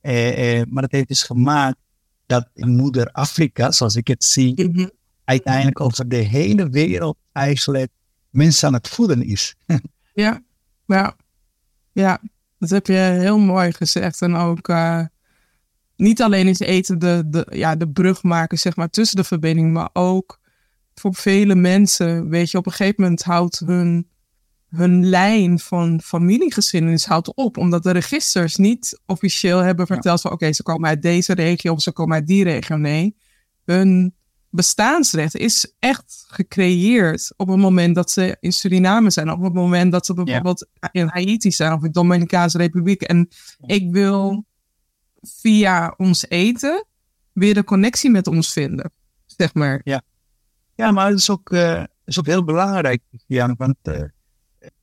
Eh, 0.01 0.59
eh, 0.59 0.67
maar 0.69 0.83
het 0.83 0.91
heeft 0.91 1.07
dus 1.07 1.23
gemaakt 1.23 1.77
dat 2.25 2.49
in 2.53 2.75
moeder 2.75 3.11
Afrika, 3.11 3.71
zoals 3.71 3.95
ik 3.95 4.07
het 4.07 4.23
zie, 4.23 4.89
uiteindelijk 5.23 5.79
over 5.79 6.09
de 6.09 6.15
hele 6.15 6.69
wereld 6.69 7.17
eigenlijk 7.31 7.91
mensen 8.29 8.67
aan 8.67 8.73
het 8.73 8.87
voeden 8.87 9.23
is. 9.23 9.55
Ja, 10.13 10.41
ja, 10.85 11.15
ja, 11.95 12.21
dat 12.59 12.69
heb 12.69 12.87
je 12.87 12.93
heel 12.93 13.39
mooi 13.39 13.73
gezegd. 13.73 14.21
En 14.21 14.35
ook 14.35 14.67
eh, 14.67 15.05
niet 15.95 16.21
alleen 16.21 16.47
is 16.47 16.59
eten 16.59 16.99
de, 16.99 17.23
de, 17.27 17.47
ja, 17.49 17.75
de 17.75 17.89
brug 17.89 18.23
maken 18.23 18.57
zeg 18.57 18.75
maar, 18.75 18.89
tussen 18.89 19.17
de 19.17 19.23
verbinding, 19.23 19.73
maar 19.73 19.89
ook 19.93 20.39
voor 20.93 21.15
vele 21.15 21.55
mensen, 21.55 22.29
weet 22.29 22.51
je, 22.51 22.57
op 22.57 22.65
een 22.65 22.71
gegeven 22.71 23.01
moment 23.01 23.23
houdt 23.23 23.59
hun, 23.59 24.09
hun 24.69 25.05
lijn 25.05 25.59
van 25.59 26.01
familiegeschiedenis 26.01 27.05
houdt 27.05 27.35
op. 27.35 27.57
Omdat 27.57 27.83
de 27.83 27.91
registers 27.91 28.55
niet 28.55 28.99
officieel 29.05 29.59
hebben 29.59 29.87
verteld 29.87 30.21
van 30.21 30.31
oké, 30.31 30.53
ze 30.53 30.63
komen 30.63 30.89
uit 30.89 31.01
deze 31.01 31.33
regio 31.33 31.73
of 31.73 31.81
ze 31.81 31.91
komen 31.91 32.15
uit 32.15 32.27
die 32.27 32.43
regio. 32.43 32.75
Nee, 32.77 33.15
hun 33.63 34.14
bestaansrecht 34.55 35.35
is 35.35 35.73
echt 35.79 36.25
gecreëerd 36.27 37.33
op 37.37 37.47
het 37.47 37.57
moment 37.57 37.95
dat 37.95 38.11
ze 38.11 38.37
in 38.39 38.51
Suriname 38.51 39.09
zijn. 39.09 39.31
Op 39.31 39.41
het 39.41 39.53
moment 39.53 39.91
dat 39.91 40.05
ze 40.05 40.13
bijvoorbeeld 40.13 40.67
in 40.91 41.07
Haiti 41.07 41.51
zijn 41.51 41.73
of 41.73 41.79
in 41.79 41.85
de 41.85 41.91
Dominicaanse 41.91 42.57
Republiek. 42.57 43.01
En 43.01 43.27
ik 43.65 43.91
wil 43.91 44.45
via 45.21 45.93
ons 45.97 46.29
eten 46.29 46.85
weer 47.33 47.53
de 47.53 47.63
connectie 47.63 48.09
met 48.09 48.27
ons 48.27 48.53
vinden, 48.53 48.91
zeg 49.25 49.53
maar. 49.53 49.81
Ja, 50.75 50.91
maar 50.91 51.09
het 51.09 51.19
is 51.19 51.29
ook, 51.29 51.51
eh, 51.51 51.83
is 52.05 52.19
ook 52.19 52.25
heel 52.25 52.43
belangrijk, 52.43 53.01
Jan, 53.27 53.55
want 53.57 53.75
eh, 53.81 54.03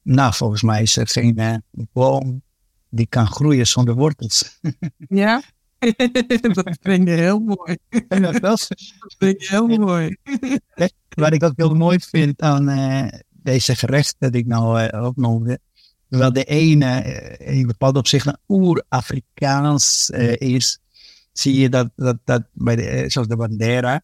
nou, 0.02 0.34
volgens 0.34 0.62
mij 0.62 0.82
is 0.82 0.96
er 0.96 1.08
geen 1.08 1.36
eh, 1.38 1.56
boom 1.70 2.42
die 2.88 3.06
kan 3.06 3.26
groeien 3.26 3.66
zonder 3.66 3.94
wortels. 3.94 4.60
Ja? 5.08 5.42
dat 6.54 6.78
vind 6.80 7.08
je 7.08 7.14
heel 7.14 7.38
mooi. 7.38 7.76
Dat 8.08 8.38
wel, 8.38 8.56
Dat 8.56 9.14
vind 9.18 9.42
je 9.42 9.48
heel 9.48 9.66
mooi. 9.66 10.16
wat 11.08 11.32
ik 11.32 11.42
ook 11.42 11.52
heel 11.56 11.74
mooi 11.74 11.98
vind 12.00 12.40
aan 12.40 12.68
eh, 12.68 13.18
deze 13.30 13.76
gerechten 13.76 14.32
die 14.32 14.40
ik 14.40 14.46
nou 14.46 14.80
eh, 14.80 15.04
opnoemde, 15.04 15.58
Terwijl 16.08 16.32
de 16.32 16.44
ene 16.44 17.02
in 17.38 17.66
bepaald 17.66 17.96
opzicht 17.96 18.26
een 18.26 18.38
oer-Afrikaans 18.48 20.10
is, 20.34 20.78
zie 21.32 21.60
je 21.60 21.68
dat, 21.68 21.90
dat, 21.96 22.16
dat 22.24 22.42
bij 22.52 22.76
de, 22.76 23.04
zoals 23.06 23.28
de 23.28 23.36
Bandera. 23.36 24.02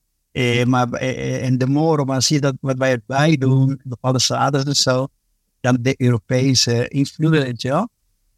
maar 0.67 0.91
en 0.93 1.59
de 1.59 1.67
Moro, 1.67 2.05
maar 2.05 2.23
zie 2.23 2.37
je 2.37 2.43
dat 2.43 2.55
wat 2.61 2.79
wij 2.79 2.91
erbij 2.93 3.37
doen, 3.37 3.81
bepaalde 3.85 4.19
zaders 4.19 4.65
en 4.65 4.75
zo, 4.75 5.09
dan 5.61 5.79
de 5.81 5.95
Europese 5.97 6.89
invloeden, 6.89 7.43
weet 7.43 7.63
je 7.63 7.69
wel. 7.69 7.89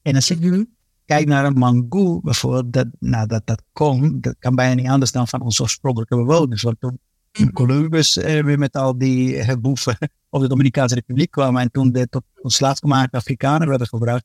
En 0.02 0.14
als 0.14 0.28
je 0.28 0.66
kijk 1.10 1.26
naar 1.26 1.44
een 1.44 1.58
Mangu 1.58 2.20
bijvoorbeeld, 2.22 2.72
dat, 2.72 2.86
nou, 2.98 3.26
dat, 3.26 3.42
dat 3.44 3.62
kon, 3.72 4.20
dat 4.20 4.34
kan 4.38 4.54
bijna 4.54 4.74
niet 4.74 4.88
anders 4.88 5.12
dan 5.12 5.28
van 5.28 5.40
onze 5.40 5.62
oorspronkelijke 5.62 6.16
bewoners. 6.16 6.62
Want 6.62 6.80
toen 6.80 6.98
mhm. 7.32 7.50
Columbus 7.50 8.16
eh, 8.16 8.44
weer 8.44 8.58
met 8.58 8.76
al 8.76 8.98
die 8.98 9.36
eh, 9.36 9.56
boeven 9.56 9.96
op 10.30 10.40
de 10.40 10.48
Dominicaanse 10.48 10.94
Republiek 10.94 11.30
kwam 11.30 11.56
en 11.56 11.70
toen 11.70 11.92
de 11.92 12.08
tot 12.08 12.22
slaafgemaakte 12.42 13.16
Afrikanen 13.16 13.68
werden 13.68 13.86
gebruikt, 13.86 14.24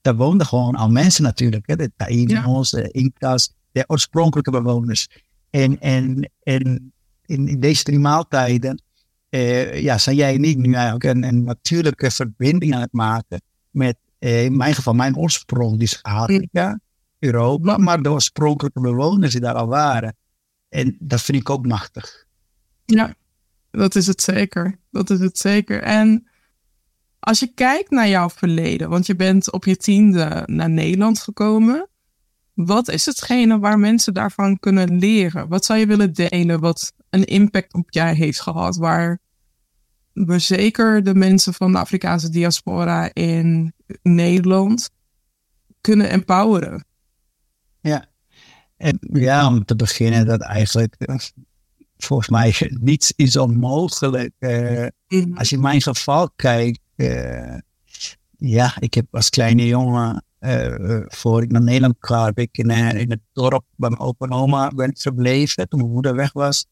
daar 0.00 0.16
woonden 0.16 0.46
gewoon 0.46 0.74
al 0.74 0.90
mensen 0.90 1.22
natuurlijk. 1.22 1.66
Hè, 1.66 1.76
de 1.76 1.92
Taínos, 1.96 2.70
de 2.70 2.90
Incas, 2.90 3.54
de 3.72 3.84
oorspronkelijke 3.86 4.50
bewoners. 4.50 5.08
En, 5.50 5.80
en, 5.80 6.30
en 6.42 6.92
in, 7.24 7.48
in 7.48 7.60
deze 7.60 7.82
drie 7.82 7.98
maaltijden 7.98 8.82
uh, 9.30 9.80
ja, 9.80 9.98
zijn 9.98 10.16
jij 10.16 10.34
en 10.34 10.44
ik 10.44 10.56
nu 10.56 10.72
eigenlijk 10.72 11.04
een, 11.04 11.22
een 11.22 11.44
natuurlijke 11.44 12.10
verbinding 12.10 12.74
aan 12.74 12.80
het 12.80 12.92
maken 12.92 13.42
met 13.70 13.96
eh, 13.96 14.11
in 14.22 14.56
mijn 14.56 14.74
geval, 14.74 14.94
mijn 14.94 15.16
oorsprong 15.16 15.80
is 15.80 16.02
Afrika, 16.02 16.80
Europa, 17.18 17.76
maar 17.76 18.02
de 18.02 18.10
oorspronkelijke 18.10 18.80
bewoners 18.80 19.32
die 19.32 19.40
daar 19.40 19.54
al 19.54 19.66
waren. 19.66 20.16
En 20.68 20.96
dat 20.98 21.22
vind 21.22 21.38
ik 21.38 21.50
ook 21.50 21.66
machtig. 21.66 22.26
Ja, 22.84 23.14
dat 23.70 23.94
is 23.94 24.06
het 24.06 24.22
zeker. 24.22 24.78
Dat 24.90 25.10
is 25.10 25.20
het 25.20 25.38
zeker. 25.38 25.82
En 25.82 26.28
als 27.18 27.38
je 27.38 27.54
kijkt 27.54 27.90
naar 27.90 28.08
jouw 28.08 28.30
verleden, 28.30 28.88
want 28.88 29.06
je 29.06 29.16
bent 29.16 29.52
op 29.52 29.64
je 29.64 29.76
tiende 29.76 30.42
naar 30.46 30.70
Nederland 30.70 31.20
gekomen. 31.20 31.88
Wat 32.54 32.88
is 32.88 33.06
hetgene 33.06 33.58
waar 33.58 33.78
mensen 33.78 34.14
daarvan 34.14 34.58
kunnen 34.58 34.98
leren? 34.98 35.48
Wat 35.48 35.64
zou 35.64 35.78
je 35.78 35.86
willen 35.86 36.12
delen 36.12 36.60
wat 36.60 36.92
een 37.10 37.24
impact 37.24 37.74
op 37.74 37.90
jij 37.90 38.14
heeft 38.14 38.40
gehad, 38.40 38.76
waar 38.76 39.18
we 40.12 40.38
zeker 40.38 41.02
de 41.02 41.14
mensen 41.14 41.54
van 41.54 41.72
de 41.72 41.78
Afrikaanse 41.78 42.30
diaspora 42.30 43.10
in 43.12 43.72
Nederland 44.02 44.90
kunnen 45.80 46.10
empoweren. 46.10 46.84
Ja. 47.80 48.10
En 48.76 48.98
ja, 49.00 49.46
om 49.46 49.64
te 49.64 49.76
beginnen 49.76 50.26
dat 50.26 50.40
eigenlijk 50.40 50.94
eh, 50.98 51.16
volgens 51.96 52.28
mij 52.28 52.70
niets 52.80 53.12
is 53.16 53.36
onmogelijk. 53.36 54.32
Uh, 54.38 54.86
Als 55.34 55.48
je 55.48 55.56
in 55.56 55.62
mijn 55.62 55.82
geval 55.82 56.30
kijkt, 56.36 56.80
uh, 56.96 57.58
ja, 58.36 58.74
ik 58.78 58.94
heb 58.94 59.06
als 59.10 59.30
kleine 59.30 59.66
jongen, 59.66 60.24
uh, 60.40 61.00
voor 61.06 61.42
ik 61.42 61.50
naar 61.50 61.62
Nederland 61.62 61.98
kwam, 61.98 62.24
heb 62.24 62.38
ik 62.38 62.58
in, 62.58 62.70
in 62.70 63.10
het 63.10 63.20
dorp 63.32 63.64
bij 63.76 63.90
mijn 63.90 64.02
opa 64.02 64.26
en 64.26 64.32
oma 64.32 64.68
ben 64.68 64.96
verbleven 64.96 65.68
toen 65.68 65.80
mijn 65.80 65.92
moeder 65.92 66.14
weg 66.14 66.32
was. 66.32 66.66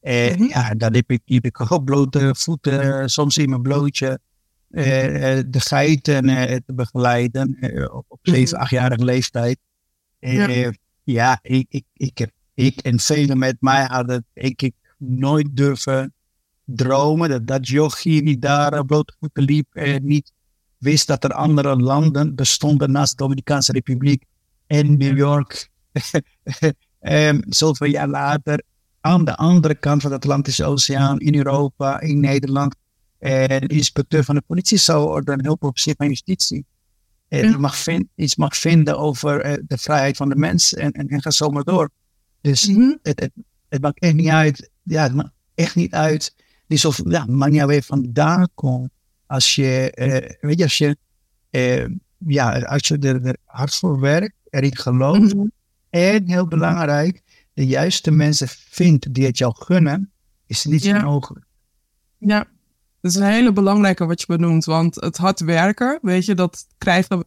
En 0.00 0.38
mm 0.38 0.48
ja, 0.48 0.74
dan 0.74 0.94
heb 0.94 1.10
ik, 1.10 1.20
heb 1.24 1.44
ik 1.44 1.72
ook 1.72 1.84
blote 1.84 2.34
voeten, 2.36 3.08
soms 3.10 3.38
in 3.38 3.48
mijn 3.48 3.62
blootje. 3.62 4.18
Eh, 4.76 5.38
eh, 5.38 5.44
de 5.48 5.60
geiten 5.60 6.28
eh, 6.28 6.56
te 6.66 6.74
begeleiden 6.74 7.58
op, 7.92 8.04
op 8.08 8.18
7, 8.22 8.66
8-jarige 8.66 8.96
mhm. 8.96 9.04
leeftijd. 9.04 9.58
ja, 10.18 10.72
ja 11.04 11.38
ik, 11.42 11.66
ik, 11.68 11.84
ik, 11.92 12.18
heb, 12.18 12.30
ik 12.54 12.80
en 12.80 13.00
velen 13.00 13.38
met 13.38 13.56
mij 13.60 13.84
hadden 13.84 14.24
ik, 14.32 14.62
ik 14.62 14.74
nooit 14.98 15.56
durven 15.56 16.14
dromen 16.64 17.28
dat 17.28 17.46
dat 17.46 17.68
jochie 17.68 18.22
die 18.22 18.38
daar 18.38 18.84
blote 18.84 19.14
voeten 19.18 19.42
liep 19.42 19.74
en 19.74 20.06
niet 20.06 20.32
wist 20.78 21.06
dat 21.06 21.24
er 21.24 21.32
andere 21.32 21.76
landen 21.76 22.34
bestonden 22.34 22.90
naast 22.90 23.10
de 23.10 23.22
Dominicaanse 23.22 23.72
Republiek 23.72 24.24
en 24.66 24.96
New 24.98 25.16
York. 25.16 25.70
um, 27.00 27.42
zoveel 27.48 27.88
jaar 27.88 28.08
later 28.08 28.62
aan 29.00 29.24
de 29.24 29.36
andere 29.36 29.74
kant 29.74 30.02
van 30.02 30.10
de 30.10 30.16
Atlantische 30.16 30.64
Oceaan 30.64 31.18
in 31.18 31.34
Europa, 31.34 32.00
in 32.00 32.20
Nederland, 32.20 32.76
en 33.18 33.60
de 33.60 33.74
inspecteur 33.74 34.24
van 34.24 34.34
de 34.34 34.42
politie 34.46 34.78
zou 34.78 35.08
ordenen 35.08 35.44
hulp 35.44 35.64
op 35.64 35.78
zich 35.78 35.94
van 35.96 36.08
justitie. 36.08 36.66
En 37.28 37.50
ja. 37.50 37.58
mag 37.58 37.76
vind, 37.76 38.06
iets 38.14 38.36
mag 38.36 38.56
vinden 38.56 38.98
over 38.98 39.46
uh, 39.46 39.64
de 39.66 39.78
vrijheid 39.78 40.16
van 40.16 40.28
de 40.28 40.36
mens 40.36 40.74
en, 40.74 40.92
en, 40.92 41.08
en 41.08 41.22
ga 41.22 41.30
zo 41.30 41.48
maar 41.48 41.64
door. 41.64 41.90
Dus 42.40 42.66
mm 42.66 42.74
-hmm. 42.74 42.98
het, 43.02 43.20
het, 43.20 43.32
het, 43.68 43.82
maakt 43.82 44.00
echt 44.00 44.14
niet 44.14 44.28
uit. 44.28 44.70
Ja, 44.82 45.02
het 45.02 45.14
maakt 45.14 45.32
echt 45.54 45.74
niet 45.74 45.92
uit. 45.92 46.34
Dus 46.66 46.84
of, 46.84 47.00
ja, 47.04 47.24
maakt 47.26 47.50
niet 47.50 47.60
uit 47.60 47.68
waar 47.68 47.76
je 47.76 47.82
vandaan 47.82 48.48
komt. 48.54 48.90
Als 49.26 49.54
je, 49.54 49.92
uh, 49.98 50.48
weet 50.48 50.58
je, 50.58 50.64
als 50.64 50.78
je, 50.78 50.96
uh, 51.50 51.86
ja, 52.18 52.58
als 52.58 52.88
je 52.88 52.98
er, 52.98 53.26
er, 53.26 53.36
hard 53.44 53.74
voor 53.74 54.00
werkt, 54.00 54.34
erin 54.50 54.76
gelooft. 54.76 55.34
Mm 55.34 55.40
-hmm. 55.40 55.52
En 55.90 56.28
heel 56.28 56.46
belangrijk, 56.46 57.22
de 57.52 57.66
juiste 57.66 58.10
mensen 58.10 58.48
vindt 58.48 59.14
die 59.14 59.24
het 59.24 59.38
jou 59.38 59.54
gunnen, 59.56 60.12
is 60.46 60.64
niet 60.64 60.82
zo 60.82 61.00
mogelijk. 61.00 61.46
Ja, 62.18 62.46
dat 63.06 63.14
is 63.14 63.28
een 63.28 63.34
hele 63.34 63.52
belangrijke 63.52 64.06
wat 64.06 64.20
je 64.20 64.26
benoemt. 64.26 64.64
Want 64.64 64.94
het 64.94 65.16
hard 65.16 65.40
werken, 65.40 65.98
weet 66.02 66.24
je, 66.24 66.34
dat 66.34 66.66
krijgen 66.78 67.18
we 67.18 67.26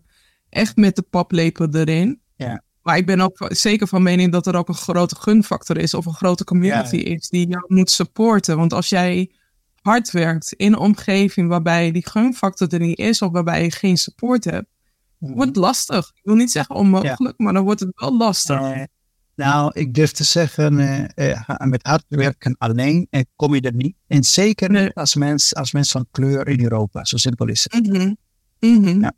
echt 0.49 0.75
met 0.75 0.95
de 0.95 1.01
paplepel 1.01 1.67
erin. 1.71 2.21
Ja. 2.35 2.63
Maar 2.81 2.97
ik 2.97 3.05
ben 3.05 3.21
ook 3.21 3.45
zeker 3.47 3.87
van 3.87 4.03
mening 4.03 4.31
dat 4.31 4.47
er 4.47 4.55
ook 4.55 4.67
een 4.67 4.73
grote 4.73 5.15
gunfactor 5.15 5.77
is 5.77 5.93
of 5.93 6.05
een 6.05 6.13
grote 6.13 6.43
community 6.43 6.95
is 6.95 7.29
die 7.29 7.47
jou 7.47 7.63
moet 7.67 7.91
supporten. 7.91 8.57
Want 8.57 8.73
als 8.73 8.89
jij 8.89 9.31
hard 9.81 10.11
werkt 10.11 10.53
in 10.53 10.71
een 10.71 10.79
omgeving 10.79 11.49
waarbij 11.49 11.91
die 11.91 12.07
gunfactor 12.07 12.73
er 12.73 12.79
niet 12.79 12.99
is 12.99 13.21
of 13.21 13.31
waarbij 13.31 13.63
je 13.63 13.71
geen 13.71 13.97
support 13.97 14.43
hebt, 14.43 14.67
mhm. 15.17 15.33
wordt 15.33 15.49
het 15.49 15.57
lastig. 15.57 16.11
Ik 16.15 16.23
wil 16.23 16.35
niet 16.35 16.51
zeggen 16.51 16.75
onmogelijk, 16.75 17.33
maar 17.37 17.53
dan 17.53 17.63
wordt 17.63 17.79
het 17.79 17.91
wel 17.93 18.17
lastig. 18.17 18.59
Nou, 19.39 19.71
ik 19.73 19.93
durf 19.93 20.11
te 20.11 20.23
zeggen, 20.23 20.79
uh, 21.15 21.57
met 21.57 21.87
hard 21.87 22.05
werken 22.07 22.55
alleen 22.57 23.07
uh, 23.11 23.21
kom 23.35 23.55
je 23.55 23.61
er 23.61 23.73
niet. 23.73 23.95
En 24.07 24.23
zeker 24.23 24.69
niet 24.71 24.93
als 24.93 25.15
mens, 25.15 25.55
als 25.55 25.71
mens 25.71 25.91
van 25.91 26.07
kleur 26.11 26.47
in 26.47 26.63
Europa. 26.63 27.05
Zo 27.05 27.17
simpel 27.17 27.47
is 27.47 27.67
het. 27.69 27.87
Mm 27.87 28.17
-hmm. 28.59 29.01
Ja. 29.01 29.13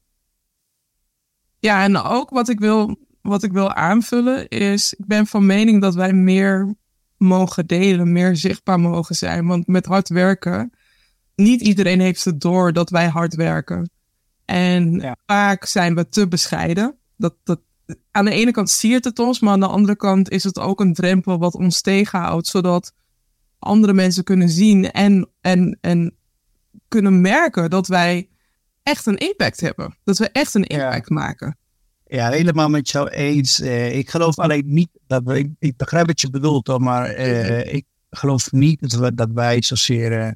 ja, 1.59 1.83
en 1.83 1.97
ook 1.97 2.29
wat 2.29 2.49
ik, 2.49 2.59
wil, 2.59 2.97
wat 3.21 3.43
ik 3.43 3.51
wil 3.51 3.73
aanvullen 3.73 4.47
is, 4.47 4.93
ik 4.93 5.05
ben 5.05 5.27
van 5.27 5.45
mening 5.45 5.81
dat 5.81 5.95
wij 5.95 6.13
meer 6.13 6.75
mogen 7.17 7.67
delen, 7.67 8.11
meer 8.11 8.35
zichtbaar 8.35 8.79
mogen 8.79 9.15
zijn. 9.15 9.47
Want 9.47 9.67
met 9.67 9.85
hard 9.85 10.09
werken, 10.09 10.71
niet 11.35 11.61
iedereen 11.61 11.99
heeft 11.99 12.25
het 12.25 12.41
door 12.41 12.73
dat 12.73 12.89
wij 12.89 13.07
hard 13.07 13.35
werken. 13.35 13.89
En 14.45 15.15
vaak 15.25 15.65
zijn 15.65 15.95
we 15.95 16.09
te 16.09 16.27
bescheiden. 16.27 16.95
Dat, 17.17 17.35
dat, 17.43 17.59
aan 18.11 18.25
de 18.25 18.31
ene 18.31 18.51
kant 18.51 18.69
siert 18.69 19.03
het 19.03 19.19
ons, 19.19 19.39
maar 19.39 19.53
aan 19.53 19.59
de 19.59 19.67
andere 19.67 19.95
kant 19.95 20.29
is 20.29 20.43
het 20.43 20.59
ook 20.59 20.79
een 20.79 20.93
drempel 20.93 21.37
wat 21.37 21.55
ons 21.55 21.81
tegenhoudt, 21.81 22.47
zodat 22.47 22.93
andere 23.59 23.93
mensen 23.93 24.23
kunnen 24.23 24.49
zien 24.49 24.91
en, 24.91 25.29
en, 25.41 25.77
en 25.81 26.15
kunnen 26.87 27.21
merken 27.21 27.69
dat 27.69 27.87
wij 27.87 28.29
echt 28.83 29.05
een 29.05 29.17
impact 29.17 29.59
hebben. 29.59 29.95
Dat 30.03 30.17
we 30.17 30.29
echt 30.29 30.53
een 30.53 30.65
impact 30.65 31.09
maken. 31.09 31.57
Ja, 32.05 32.29
helemaal 32.29 32.69
met 32.69 32.89
jou 32.89 33.09
eens. 33.09 33.59
Eh, 33.59 33.97
ik 33.97 34.09
geloof 34.09 34.39
alleen 34.39 34.63
niet 34.65 34.89
dat 35.07 35.23
we, 35.23 35.37
ik, 35.37 35.49
ik 35.59 35.77
begrijp 35.77 36.07
wat 36.07 36.21
je 36.21 36.29
bedoelt, 36.29 36.67
hoor, 36.67 36.81
maar 36.81 37.05
eh, 37.05 37.73
ik 37.73 37.85
geloof 38.09 38.51
niet 38.51 38.81
dat, 38.81 38.91
we, 38.91 39.13
dat 39.13 39.29
wij 39.33 39.61
zozeer 39.61 40.11
uh, 40.11 40.31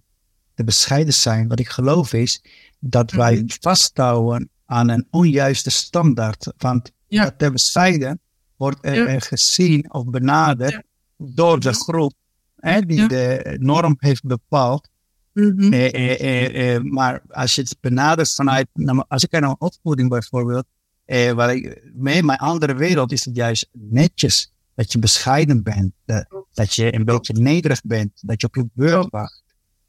te 0.54 0.64
bescheiden 0.64 1.14
zijn. 1.14 1.48
Wat 1.48 1.60
ik 1.60 1.70
geloof 1.70 2.14
is 2.14 2.44
dat 2.80 3.12
wij 3.12 3.36
mhm. 3.36 3.46
vasthouden 3.60 4.50
aan 4.66 4.90
een 4.90 5.08
onjuiste 5.10 5.70
standaard. 5.70 6.54
Want 6.58 6.92
ja. 7.16 7.24
dat 7.24 7.38
ter 7.38 7.52
bescheiden 7.52 8.20
wordt 8.56 8.78
er, 8.82 9.22
gezien 9.22 9.94
of 9.94 10.06
benaderd 10.06 10.84
door 11.18 11.60
de 11.60 11.74
groep 11.74 12.14
hè, 12.56 12.82
die 12.82 13.08
de 13.08 13.56
norm 13.60 13.96
heeft 14.00 14.24
bepaald. 14.24 14.90
Mm 15.34 15.74
eh, 15.74 15.94
eh, 15.94 16.76
eh, 16.76 16.84
maar 16.84 17.22
als 17.28 17.56
je 17.56 17.62
het 17.62 17.78
benadert 17.80 18.34
vanuit, 18.34 18.68
nou, 18.74 19.04
als 19.08 19.24
ik 19.24 19.32
naar 19.32 19.44
een 19.44 19.56
opvoeding 19.58 20.10
bijvoorbeeld, 20.10 20.66
eh, 21.06 21.32
waar 21.32 21.56
ik, 21.56 21.82
mee 21.94 22.24
mijn 22.24 22.40
andere 22.40 22.76
wereld 22.76 23.12
is 23.12 23.26
het 23.26 23.36
juist 23.36 23.70
netjes. 23.72 24.54
Dat 24.76 24.92
je 24.92 25.00
bescheiden 25.00 25.64
bent, 25.64 25.92
dat, 26.06 26.44
dat 26.54 26.74
je 26.74 26.96
een 26.96 27.06
beetje 27.06 27.34
nederig 27.34 27.82
bent, 27.82 28.12
dat 28.22 28.42
je 28.42 28.48
op 28.48 28.56
je 28.56 28.68
beurt 28.74 29.10
wacht. 29.10 29.44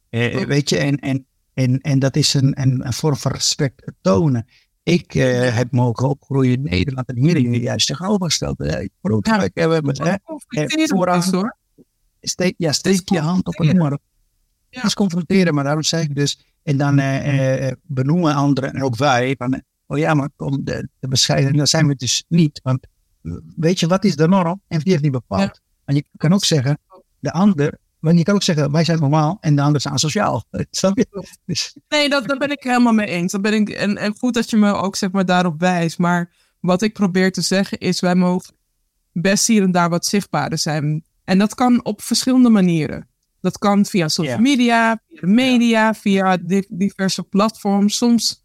Eh, 0.08 0.44
weet 0.44 0.68
je, 0.68 0.78
en, 0.78 0.96
en, 0.96 1.26
en, 1.54 1.80
en 1.80 1.98
dat 1.98 2.16
is 2.16 2.34
een, 2.34 2.60
een, 2.60 2.86
een 2.86 2.92
vorm 2.92 3.16
van 3.16 3.32
respect 3.32 3.92
tonen. 4.00 4.46
Ik 4.86 5.14
uh, 5.14 5.56
heb 5.56 5.72
mogen 5.72 6.08
opgroeien 6.08 6.52
in 6.52 6.62
Nederland 6.62 7.08
en 7.08 7.16
hier 7.16 7.36
in 7.36 7.54
juist 7.54 7.86
tegenovergesteld. 7.86 8.60
Uh, 8.60 8.86
groot 9.02 9.26
ja, 9.26 9.48
hebben 9.54 9.96
we 9.96 10.84
vooraan. 10.86 11.22
Hoor. 11.30 11.56
Steek, 12.20 12.54
ja, 12.58 12.72
steek 12.72 13.08
je 13.08 13.20
hand 13.20 13.46
op 13.46 13.60
een 13.60 13.66
nummer. 13.66 13.90
Ja. 13.90 13.98
Dat 14.80 14.84
is 14.84 14.94
confronteren, 14.94 15.54
maar 15.54 15.64
daarom 15.64 15.82
zeg 15.82 16.02
ik 16.02 16.14
dus. 16.14 16.46
En 16.62 16.76
dan 16.76 16.98
uh, 16.98 17.70
benoemen 17.82 18.34
anderen 18.34 18.72
en 18.72 18.82
ook 18.82 18.96
wij. 18.96 19.34
Van, 19.38 19.62
oh 19.86 19.98
ja, 19.98 20.14
maar 20.14 20.28
om 20.36 20.64
de, 20.64 20.88
de 20.98 21.08
bescheiden, 21.08 21.56
dat 21.56 21.68
zijn 21.68 21.86
we 21.86 21.94
dus 21.94 22.24
niet. 22.28 22.60
Want 22.62 22.86
weet 23.56 23.80
je, 23.80 23.86
wat 23.86 24.04
is 24.04 24.16
de 24.16 24.28
norm? 24.28 24.60
En 24.68 24.80
wie 24.80 24.90
heeft 24.90 25.02
die 25.02 25.12
bepaald? 25.12 25.42
Ja. 25.42 25.60
Want 25.84 25.98
je 25.98 26.04
kan 26.16 26.32
ook 26.32 26.44
zeggen, 26.44 26.78
de 27.18 27.32
ander 27.32 27.78
want 28.00 28.18
je 28.18 28.24
kan 28.24 28.34
ook 28.34 28.42
zeggen, 28.42 28.72
wij 28.72 28.84
zijn 28.84 28.98
normaal 29.00 29.36
en 29.40 29.54
de 29.54 29.60
anderen 29.60 29.80
zijn 29.80 29.94
asociaal. 29.94 30.44
Snap 30.70 30.96
je? 30.98 31.06
Dus, 31.44 31.76
Nee, 31.88 32.08
dat, 32.08 32.26
daar 32.28 32.38
ben 32.38 32.50
ik 32.50 32.62
helemaal 32.62 32.92
mee 32.92 33.06
eens. 33.06 33.32
Dat 33.32 33.42
ben 33.42 33.52
ik, 33.54 33.68
en, 33.68 33.96
en 33.96 34.14
goed 34.18 34.34
dat 34.34 34.50
je 34.50 34.56
me 34.56 34.72
ook 34.72 34.96
zeg 34.96 35.10
maar, 35.10 35.24
daarop 35.26 35.60
wijst. 35.60 35.98
Maar 35.98 36.34
wat 36.60 36.82
ik 36.82 36.92
probeer 36.92 37.32
te 37.32 37.40
zeggen 37.40 37.78
is, 37.78 38.00
wij 38.00 38.14
mogen 38.14 38.54
best 39.12 39.46
hier 39.46 39.62
en 39.62 39.72
daar 39.72 39.88
wat 39.90 40.06
zichtbaarder 40.06 40.58
zijn. 40.58 41.04
En 41.24 41.38
dat 41.38 41.54
kan 41.54 41.84
op 41.84 42.02
verschillende 42.02 42.48
manieren. 42.48 43.08
Dat 43.40 43.58
kan 43.58 43.84
via 43.84 44.08
social 44.08 44.36
Ja. 44.36 44.42
media, 44.42 45.00
via 45.08 45.20
de 45.20 45.26
media, 45.26 45.94
via 45.94 46.36
di- 46.36 46.66
diverse 46.68 47.22
platforms. 47.22 47.96
Soms, 47.96 48.44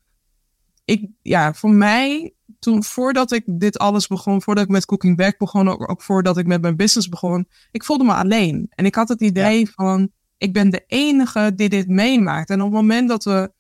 ik, 0.86 1.08
ja, 1.22 1.54
voor 1.54 1.70
mij, 1.72 2.34
toen 2.62 2.84
voordat 2.84 3.32
ik 3.32 3.44
dit 3.46 3.78
alles 3.78 4.08
begon, 4.08 4.42
voordat 4.42 4.64
ik 4.64 4.70
met 4.70 4.86
Cooking 4.86 5.18
Back 5.18 5.38
begon, 5.38 5.70
ook, 5.70 5.90
ook 5.90 6.02
voordat 6.02 6.38
ik 6.38 6.46
met 6.48 6.62
mijn 6.62 6.76
business 6.76 7.10
begon, 7.10 7.48
ik 7.72 7.84
voelde 7.84 8.04
me 8.04 8.14
alleen. 8.14 8.68
En 8.70 8.86
ik 8.86 8.96
had 8.96 9.10
het 9.10 9.22
idee 9.22 9.70
van, 9.70 10.12
ik 10.38 10.54
ben 10.54 10.70
de 10.70 10.84
enige 10.88 11.52
die 11.56 11.70
dit 11.70 11.88
meemaakt. 11.88 12.50
En 12.50 12.62
op 12.62 12.66
het 12.66 12.82
moment 12.82 13.10
dat 13.10 13.24
we 13.24 13.52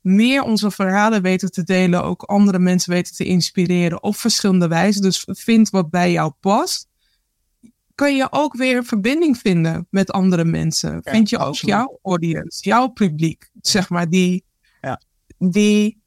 meer 0.00 0.42
onze 0.42 0.70
verhalen 0.70 1.22
weten 1.22 1.50
te 1.50 1.62
delen, 1.62 2.04
ook 2.04 2.22
andere 2.22 2.58
mensen 2.58 2.92
weten 2.92 3.14
te 3.14 3.24
inspireren 3.24 4.02
op 4.02 4.16
verschillende 4.16 4.68
wijzen, 4.68 5.02
dus 5.02 5.26
vind 5.26 5.70
wat 5.70 5.90
bij 5.90 6.12
jou 6.12 6.32
past, 6.40 6.88
kan 7.94 8.16
je 8.16 8.26
ook 8.30 8.56
weer 8.56 8.84
verbinding 8.84 9.38
vinden 9.38 9.86
met 9.90 10.10
andere 10.10 10.44
mensen. 10.44 11.00
Ja, 11.02 11.12
vind 11.12 11.28
je 11.28 11.38
ook 11.38 11.54
jouw 11.54 11.98
audience, 12.02 12.64
jouw 12.68 12.88
publiek, 12.88 13.50
zeg 13.60 13.88
maar, 13.88 14.08
die, 14.08 14.44
Ja. 14.80 15.00
die, 15.38 16.01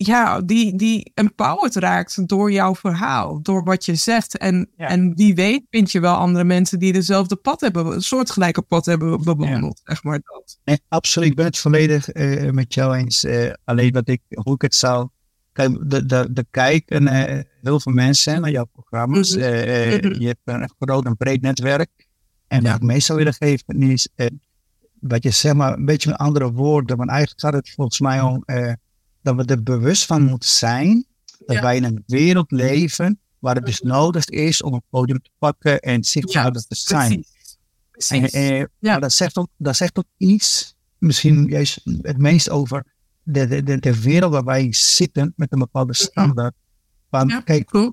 ja, 0.00 0.40
die, 0.40 0.76
die 0.76 1.10
empowered 1.14 1.74
raakt 1.76 2.28
door 2.28 2.52
jouw 2.52 2.74
verhaal, 2.74 3.42
door 3.42 3.64
wat 3.64 3.84
je 3.84 3.94
zegt. 3.94 4.36
En, 4.38 4.68
Ja. 4.76 4.88
en 4.88 5.14
wie 5.16 5.34
weet 5.34 5.62
vind 5.70 5.90
je 5.92 6.00
wel 6.00 6.14
andere 6.14 6.44
mensen 6.44 6.78
die 6.78 6.92
dezelfde 6.92 7.36
pad 7.36 7.60
hebben, 7.60 7.86
een 7.86 8.02
soortgelijke 8.02 8.62
pad 8.62 8.86
hebben 8.86 9.22
bewandeld, 9.24 9.80
zeg 9.84 10.02
maar 10.02 10.20
dat. 10.24 10.58
Nee, 10.64 10.80
absoluut. 10.88 11.28
Ik 11.28 11.34
ben 11.36 11.44
het 11.44 11.58
volledig 11.58 12.08
eh, 12.08 12.50
met 12.50 12.74
jou 12.74 12.96
eens. 12.96 13.24
Eh, 13.24 13.52
alleen 13.64 13.92
wat 13.92 14.08
ik, 14.08 14.20
hoe 14.28 14.54
ik 14.54 14.62
het 14.62 14.74
zou. 14.74 15.08
Kijk, 15.52 15.90
de, 15.90 16.06
de, 16.06 16.28
de 16.32 16.46
kijken 16.50 17.08
eh, 17.08 17.42
heel 17.62 17.80
veel 17.80 17.92
mensen 17.92 18.40
naar 18.40 18.50
jouw 18.50 18.64
programma's. 18.72 19.36
Mhm. 19.36 19.46
Mhm. 19.46 20.20
Je 20.20 20.26
hebt 20.26 20.40
een 20.44 20.70
groot 20.78 21.04
en 21.04 21.16
breed 21.16 21.40
netwerk. 21.42 21.90
En 22.48 22.62
Ja. 22.62 22.66
wat 22.70 22.76
ik 22.80 22.86
mee 22.86 23.00
zou 23.00 23.18
willen 23.18 23.34
geven 23.34 23.82
is. 23.82 24.08
eh, 24.14 24.26
wat 25.00 25.22
je 25.22 25.30
zeg 25.30 25.54
maar, 25.54 25.72
een 25.72 25.84
beetje 25.84 26.10
met 26.10 26.18
andere 26.18 26.52
woorden. 26.52 26.96
Want 26.96 27.10
eigenlijk 27.10 27.40
gaat 27.40 27.52
het 27.52 27.70
volgens 27.70 28.00
mij 28.00 28.20
om. 28.20 28.42
Dat 29.36 29.46
we 29.46 29.54
er 29.54 29.62
bewust 29.62 30.06
van 30.06 30.22
moeten 30.22 30.48
zijn. 30.48 31.06
Dat 31.46 31.56
Ja. 31.56 31.62
wij 31.62 31.76
in 31.76 31.84
een 31.84 32.02
wereld 32.06 32.50
leven. 32.50 33.18
waar 33.38 33.54
het 33.54 33.66
dus 33.66 33.80
nodig 33.80 34.24
is 34.24 34.62
om 34.62 34.72
een 34.74 34.82
podium 34.90 35.22
te 35.22 35.30
pakken 35.38 35.80
en 35.80 36.04
zichtbaarder 36.04 36.66
te 36.66 36.74
zijn. 36.74 37.24
Precies. 37.90 38.30
En, 38.30 38.40
eh, 38.40 38.58
Ja. 38.58 38.66
maar 38.80 39.00
dat 39.00 39.12
zegt, 39.12 39.36
ook, 39.36 39.48
dat 39.56 39.76
zegt 39.76 39.98
ook 39.98 40.04
iets, 40.16 40.74
misschien 40.98 41.44
juist 41.48 41.80
het 42.02 42.18
meest 42.18 42.50
over 42.50 42.84
de, 43.22 43.62
de, 43.62 43.78
de, 43.78 44.00
wereld 44.00 44.32
waar 44.32 44.44
wij 44.44 44.72
zitten 44.72 45.32
met 45.36 45.52
een 45.52 45.58
bepaalde 45.58 45.94
standaard. 45.94 46.54
Want 47.08 47.30
Ja, 47.30 47.40
kijk, 47.40 47.66
Cool. 47.70 47.92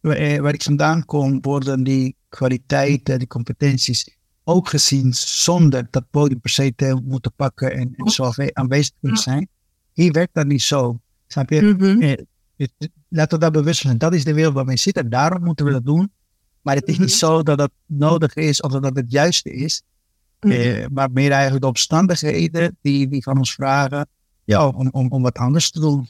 waar, 0.00 0.16
eh, 0.16 0.40
waar 0.40 0.54
ik 0.54 0.62
vandaan 0.62 1.04
kom, 1.04 1.38
worden 1.40 1.82
die 1.84 2.16
kwaliteiten, 2.28 3.18
die 3.18 3.28
competenties 3.28 4.16
ook 4.44 4.68
gezien 4.68 5.14
zonder 5.14 5.86
dat 5.90 6.04
podium 6.10 6.40
per 6.40 6.50
se 6.50 6.72
te 6.76 7.00
moeten 7.04 7.32
pakken 7.36 7.72
en, 7.72 7.94
en 7.96 8.10
zo 8.10 8.24
aanwe- 8.24 8.54
aanwezig 8.54 8.88
te 8.88 8.96
kunnen 9.00 9.18
zijn. 9.18 9.48
Hier 9.94 10.12
werkt 10.12 10.34
dat 10.34 10.46
niet 10.46 10.62
zo. 10.62 11.00
Snap 11.26 11.50
je? 11.50 11.62
Mhm. 11.62 12.00
Eh, 12.02 12.16
dus 12.56 12.68
Laten 13.08 13.34
we 13.38 13.44
daar 13.44 13.50
bewust 13.50 13.80
zijn. 13.80 13.98
Dat 13.98 14.14
is 14.14 14.24
de 14.24 14.34
wereld 14.34 14.54
waar 14.54 14.64
we 14.64 14.76
zitten. 14.78 15.10
Daarom 15.10 15.42
moeten 15.44 15.64
we 15.64 15.72
dat 15.72 15.84
doen. 15.84 16.12
Maar 16.62 16.74
het 16.74 16.88
is 16.88 16.98
niet 16.98 17.08
Mhm. 17.08 17.16
zo 17.16 17.42
dat 17.42 17.58
het 17.58 17.70
nodig 17.86 18.34
is 18.34 18.60
of 18.60 18.72
dat 18.72 18.96
het 18.96 19.10
juiste 19.10 19.50
is. 19.52 19.82
Mhm. 20.40 20.52
Eh, 20.52 20.86
maar 20.92 21.10
meer 21.10 21.30
eigenlijk 21.30 21.62
de 21.62 21.68
omstandigheden 21.68 22.76
die, 22.82 23.08
die 23.08 23.22
van 23.22 23.36
ons 23.38 23.54
vragen 23.54 24.06
ja, 24.44 24.68
om, 24.68 24.88
om, 24.90 25.10
om 25.10 25.22
wat 25.22 25.36
anders 25.36 25.70
te 25.70 25.80
doen. 25.80 26.08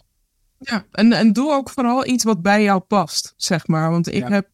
Ja, 0.58 0.84
en, 0.90 1.12
en 1.12 1.32
doe 1.32 1.52
ook 1.52 1.70
vooral 1.70 2.06
iets 2.06 2.24
wat 2.24 2.42
bij 2.42 2.62
jou 2.62 2.80
past, 2.80 3.34
zeg 3.36 3.66
maar. 3.66 3.90
Want 3.90 4.06
ik 4.08 4.22
Ja. 4.28 4.30
heb 4.30 4.48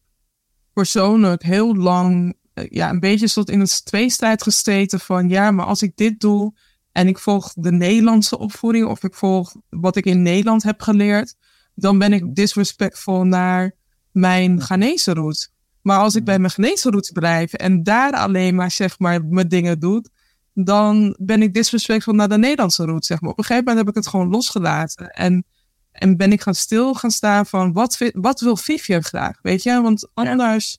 persoonlijk 0.73 1.43
heel 1.43 1.75
lang 1.75 2.33
eh, 2.53 2.65
ja, 2.69 2.89
een 2.89 2.99
beetje 2.99 3.27
soort 3.27 3.49
in 3.49 3.59
het 3.59 3.85
tweestrijd 3.85 4.43
gesteten 4.43 4.99
van 4.99 5.29
ja, 5.29 5.51
maar 5.51 5.65
als 5.65 5.81
ik 5.81 5.95
dit 5.95 6.19
doe 6.19 6.53
en 6.91 7.07
ik 7.07 7.19
volg 7.19 7.53
de 7.55 7.71
Nederlandse 7.71 8.37
opvoeding 8.37 8.85
of 8.85 9.03
ik 9.03 9.15
volg 9.15 9.55
wat 9.69 9.95
ik 9.95 10.05
in 10.05 10.21
Nederland 10.21 10.63
heb 10.63 10.81
geleerd, 10.81 11.35
dan 11.75 11.97
ben 11.97 12.13
ik 12.13 12.35
disrespectvol 12.35 13.23
naar 13.23 13.75
mijn 14.11 14.61
Ghanese 14.61 15.13
route. 15.13 15.49
Maar 15.81 15.99
als 15.99 16.15
ik 16.15 16.23
bij 16.23 16.39
mijn 16.39 16.51
Ghanese 16.51 16.89
route 16.89 17.11
blijf 17.11 17.53
en 17.53 17.83
daar 17.83 18.11
alleen 18.11 18.55
maar 18.55 18.71
zeg 18.71 18.99
maar 18.99 19.25
mijn 19.25 19.47
dingen 19.47 19.79
doe, 19.79 20.05
dan 20.53 21.15
ben 21.19 21.41
ik 21.41 21.53
disrespectvol 21.53 22.13
naar 22.13 22.29
de 22.29 22.37
Nederlandse 22.37 22.85
route, 22.85 23.05
zeg 23.05 23.21
maar. 23.21 23.31
Op 23.31 23.37
een 23.37 23.43
gegeven 23.43 23.65
moment 23.65 23.85
heb 23.85 23.95
ik 23.95 24.03
het 24.03 24.11
gewoon 24.11 24.29
losgelaten 24.29 25.09
en 25.09 25.45
en 25.91 26.17
ben 26.17 26.31
ik 26.31 26.41
gaan 26.41 26.55
stil 26.55 26.93
gaan 26.93 27.11
staan 27.11 27.45
van 27.45 27.73
wat, 27.73 27.97
wat 28.13 28.39
wil 28.39 28.57
Vivian 28.57 29.03
graag, 29.03 29.39
weet 29.41 29.63
je? 29.63 29.81
Want 29.81 30.09
anders 30.13 30.77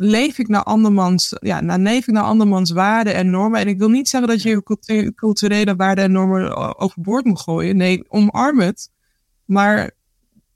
leef 0.00 0.38
ik 0.38 0.48
naar 0.48 0.62
andermans, 0.62 1.36
ja, 1.40 1.60
nou, 1.60 1.80
leef 1.82 2.06
ik 2.08 2.14
naar 2.14 2.22
andermans 2.22 2.70
waarden 2.70 3.14
en 3.14 3.30
normen. 3.30 3.60
En 3.60 3.68
ik 3.68 3.78
wil 3.78 3.88
niet 3.88 4.08
zeggen 4.08 4.30
dat 4.30 4.42
je 4.42 4.48
je 4.48 4.62
cultu- 4.62 5.12
culturele 5.14 5.76
waarden 5.76 6.04
en 6.04 6.12
normen 6.12 6.56
o- 6.56 6.74
overboord 6.76 7.24
moet 7.24 7.40
gooien. 7.40 7.76
Nee, 7.76 8.04
omarm 8.10 8.60
het. 8.60 8.90
Maar 9.44 9.90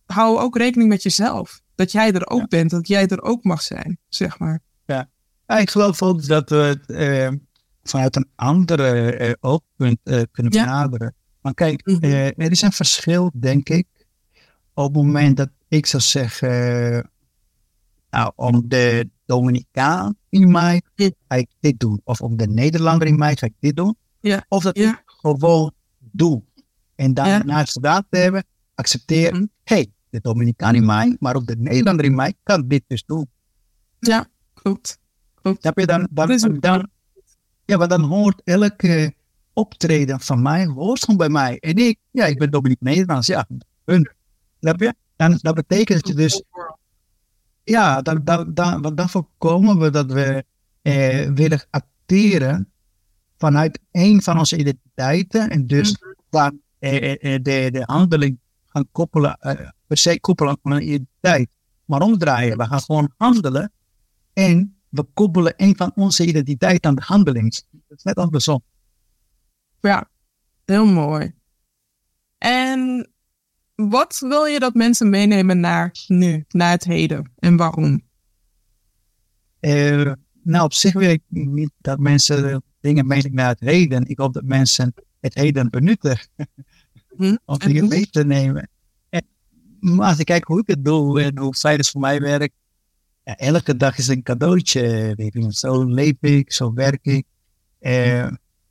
hou 0.07 0.39
ook 0.39 0.57
rekening 0.57 0.89
met 0.91 1.03
jezelf. 1.03 1.61
Dat 1.75 1.93
jij 1.93 2.13
er 2.13 2.27
ook 2.29 2.41
Ja. 2.41 2.47
bent, 2.47 2.71
dat 2.71 2.89
jij 2.89 3.07
er 3.09 3.23
ook 3.23 3.45
mag 3.45 3.63
zijn, 3.63 3.99
zeg 4.09 4.39
maar. 4.39 4.61
Ja, 4.87 5.09
ik 5.59 5.71
geloof 5.71 6.03
ook 6.03 6.27
dat 6.27 6.51
we 6.51 6.57
het 6.57 6.87
eh, 6.91 7.29
vanuit 7.83 8.17
een 8.17 8.29
andere 8.35 9.17
eh, 9.17 9.33
oogpunt 9.41 9.99
eh, 10.03 10.21
kunnen 10.33 10.53
Ja. 10.53 10.65
benaderen. 10.65 11.15
Maar 11.41 11.55
kijk, 11.55 11.87
Mhm. 11.87 12.05
eh, 12.05 12.27
er 12.27 12.51
is 12.51 12.63
een 12.63 12.73
verschil, 12.73 13.31
denk 13.35 13.69
ik, 13.69 13.87
op 14.75 14.85
het 14.95 15.05
moment 15.05 15.37
dat 15.37 15.49
ik 15.69 15.87
zou 15.87 16.03
zeggen, 16.03 16.51
eh, 16.97 17.03
nou, 18.11 18.33
om 18.37 18.69
de 18.69 19.11
Dominicaan 19.27 20.15
in 20.29 20.51
mij 20.51 20.83
Ja. 20.95 21.11
ga 21.29 21.35
ik 21.37 21.49
dit 21.61 21.81
doen. 21.81 22.01
Of 22.05 22.21
om 22.21 22.37
de 22.37 22.47
Nederlander 22.49 23.07
in 23.09 23.19
mij 23.19 23.37
ga 23.37 23.47
ik 23.47 23.55
dit 23.59 23.77
doen. 23.77 23.97
Ja. 24.21 24.45
Of 24.49 24.63
dat 24.63 24.77
ik 24.79 25.03
gewoon 25.07 25.73
doe. 25.99 26.43
En 26.95 27.15
daarna 27.15 27.59
het 27.59 27.71
gedaan 27.71 28.05
te 28.11 28.19
hebben, 28.19 28.45
accepteer, 28.75 29.33
Mhm. 29.35 29.45
hey, 29.65 29.93
de 30.11 30.21
Dominicaan 30.21 30.75
in 30.75 30.87
mij, 30.87 31.17
maar 31.21 31.37
ook 31.37 31.47
de 31.47 31.57
Nederlander 31.57 32.05
in 32.05 32.15
mij 32.15 32.35
kan 32.43 32.69
dit 32.69 32.83
dus 32.87 33.05
doen. 33.07 33.27
Ja, 33.99 34.27
klopt. 34.55 34.99
Snap 35.61 35.79
je? 35.79 35.87
Dan, 35.87 36.09
dan, 36.11 36.57
dan, 36.61 36.89
ja, 37.65 37.77
maar 37.77 37.89
dan 37.89 38.03
hoort 38.03 38.41
elke 38.45 39.15
optreden 39.53 40.21
van 40.21 40.43
mij, 40.43 40.67
hoort 40.67 41.01
gewoon 41.01 41.17
bij 41.17 41.29
mij. 41.29 41.59
En 41.59 41.77
ik, 41.77 41.99
ja, 42.11 42.25
ik 42.27 42.39
ben 42.39 42.51
Dominique 42.51 42.85
Nederlands, 42.85 43.27
ja, 43.27 43.47
hun. 43.85 44.11
Snap 44.61 44.81
je? 44.81 44.95
Dan, 45.17 45.39
dat 45.43 45.55
betekent 45.55 45.99
dat 46.01 46.09
je 46.09 46.15
dus, 46.15 46.43
ja, 47.65 48.03
dan, 48.03 48.21
dan, 48.25 48.55
dan, 48.55 48.83
want 48.83 48.97
dan 48.97 49.09
voorkomen 49.09 49.79
we 49.79 49.91
dat 49.91 50.13
we 50.13 50.45
eh, 50.83 51.31
willen 51.31 51.67
acteren 51.71 52.73
vanuit 53.39 53.81
een 53.91 54.23
van 54.23 54.39
onze 54.39 54.57
identiteiten. 54.57 55.51
En 55.51 55.67
dus 55.67 55.97
dan 56.31 56.61
eh, 56.79 57.39
de, 57.43 57.69
de 57.71 57.83
handeling 57.87 58.39
gaan 58.67 58.89
koppelen, 58.93 59.37
eh, 59.37 59.69
per 59.87 59.97
se 59.97 60.21
koppelen 60.21 60.59
aan 60.63 60.73
een 60.73 60.83
identiteit. 60.83 61.49
Maar 61.85 62.01
omdraaien, 62.01 62.57
we 62.57 62.65
gaan 62.65 62.81
gewoon 62.81 63.13
handelen 63.17 63.73
en 64.33 64.77
we 64.89 65.03
koppelen 65.15 65.55
een 65.57 65.77
van 65.77 65.93
onze 65.95 66.27
identiteit 66.27 66.87
aan 66.87 66.95
de 66.95 67.03
handeling. 67.05 67.53
Dat 67.71 67.99
is 67.99 68.03
net 68.03 68.17
andersom. 68.17 68.63
Ja, 69.81 70.09
heel 70.65 70.87
mooi. 70.87 71.33
En 72.39 73.12
wat 73.75 74.19
wil 74.19 74.45
je 74.45 74.59
dat 74.59 74.75
mensen 74.75 75.11
meenemen 75.11 75.61
naar 75.61 75.95
nu, 76.07 76.45
naar 76.49 76.71
het 76.71 76.85
heden? 76.85 77.33
En 77.39 77.57
waarom? 77.57 78.03
Eh, 79.61 80.13
nou, 80.43 80.65
op 80.65 80.73
zich 80.73 80.93
wil 80.93 81.11
ik 81.11 81.23
niet 81.29 81.71
dat 81.79 81.99
mensen 81.99 82.63
dingen 82.81 83.07
meenemen 83.07 83.35
naar 83.35 83.49
het 83.49 83.61
heden. 83.61 84.09
Ik 84.09 84.19
hoop 84.19 84.33
dat 84.33 84.45
mensen 84.45 84.95
het 85.21 85.35
heden 85.35 85.71
benutten 85.71 86.19
Hm? 87.17 87.37
om 87.45 87.59
En 87.59 87.69
dingen 87.69 87.89
mee 87.89 88.11
te 88.11 88.25
nemen. 88.25 88.69
En, 89.09 89.27
maar 89.81 90.09
als 90.09 90.19
ik 90.19 90.27
kijk 90.27 90.45
hoe 90.45 90.61
ik 90.61 90.67
het 90.67 90.85
doe 90.85 91.23
en 91.23 91.39
hoe 91.39 91.55
fijn 91.55 91.79
het 91.79 91.91
voor 91.91 92.01
mij 92.01 92.21
werkt, 92.21 92.55
ja, 93.25 93.37
elke 93.37 93.77
dag 93.77 93.99
is 93.99 94.09
een 94.09 94.23
cadeautje. 94.23 95.13
Weet 95.17 95.33
je. 95.33 95.47
Zo 95.49 95.85
leef 95.85 96.15
ik, 96.21 96.53
zo 96.53 96.73
werk 96.73 97.05
ik. 97.05 97.27
Eh, 97.79 98.29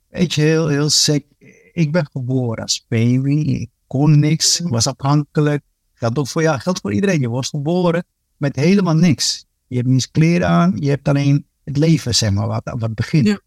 weet 0.08 0.34
je, 0.34 0.40
heel, 0.40 0.68
heel 0.68 0.90
sick. 0.90 1.26
Ik 1.72 1.92
ben 1.92 2.08
geboren 2.12 2.62
als 2.62 2.84
baby. 2.88 3.38
Ik 3.40 3.70
kon 3.92 4.18
niks. 4.18 4.60
Ik 4.60 4.68
was 4.68 4.86
afhankelijk. 4.86 5.62
Geldt 5.94 6.18
ook 6.18 6.28
voor 6.28 6.42
jou, 6.42 6.58
geldt 6.58 6.80
voor 6.80 6.92
iedereen. 6.92 7.20
Je 7.20 7.28
wordt 7.28 7.48
geboren 7.48 8.04
met 8.36 8.56
helemaal 8.56 8.94
niks. 8.94 9.44
Je 9.66 9.74
hebt 9.76 9.86
niet 9.88 9.96
eens 9.96 10.10
kleren 10.10 10.48
aan. 10.48 10.76
Je 10.76 10.88
hebt 10.88 11.08
alleen 11.08 11.46
het 11.64 11.76
leven, 11.76 12.14
zeg 12.14 12.30
maar, 12.30 12.46
wat, 12.46 12.74
wat 12.78 12.94
begint. 12.94 13.26
Ja. 13.26 13.40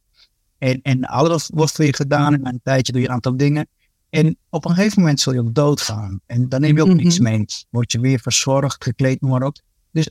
En, 0.57 0.81
en 0.81 1.03
alles 1.03 1.49
wordt 1.53 1.71
voor 1.71 1.85
je 1.85 1.93
gedaan. 1.95 2.33
En 2.33 2.41
na 2.41 2.49
een 2.49 2.59
tijdje 2.63 2.91
doe 2.91 3.01
je 3.01 3.07
een 3.07 3.13
aantal 3.13 3.37
dingen. 3.37 3.67
En 4.09 4.37
op 4.49 4.65
een 4.65 4.75
gegeven 4.75 4.99
moment 4.99 5.19
zul 5.19 5.33
je 5.33 5.39
ook 5.39 5.53
doodgaan. 5.53 6.19
En 6.25 6.49
dan 6.49 6.61
neem 6.61 6.75
je 6.75 6.81
ook 6.81 6.87
Mhm. 6.87 6.97
niks 6.97 7.19
mee. 7.19 7.45
Word 7.69 7.91
je 7.91 7.99
weer 7.99 8.19
verzorgd, 8.19 8.83
gekleed, 8.83 9.21
noem 9.21 9.31
maar 9.31 9.43
op. 9.43 9.57
Dus 9.91 10.09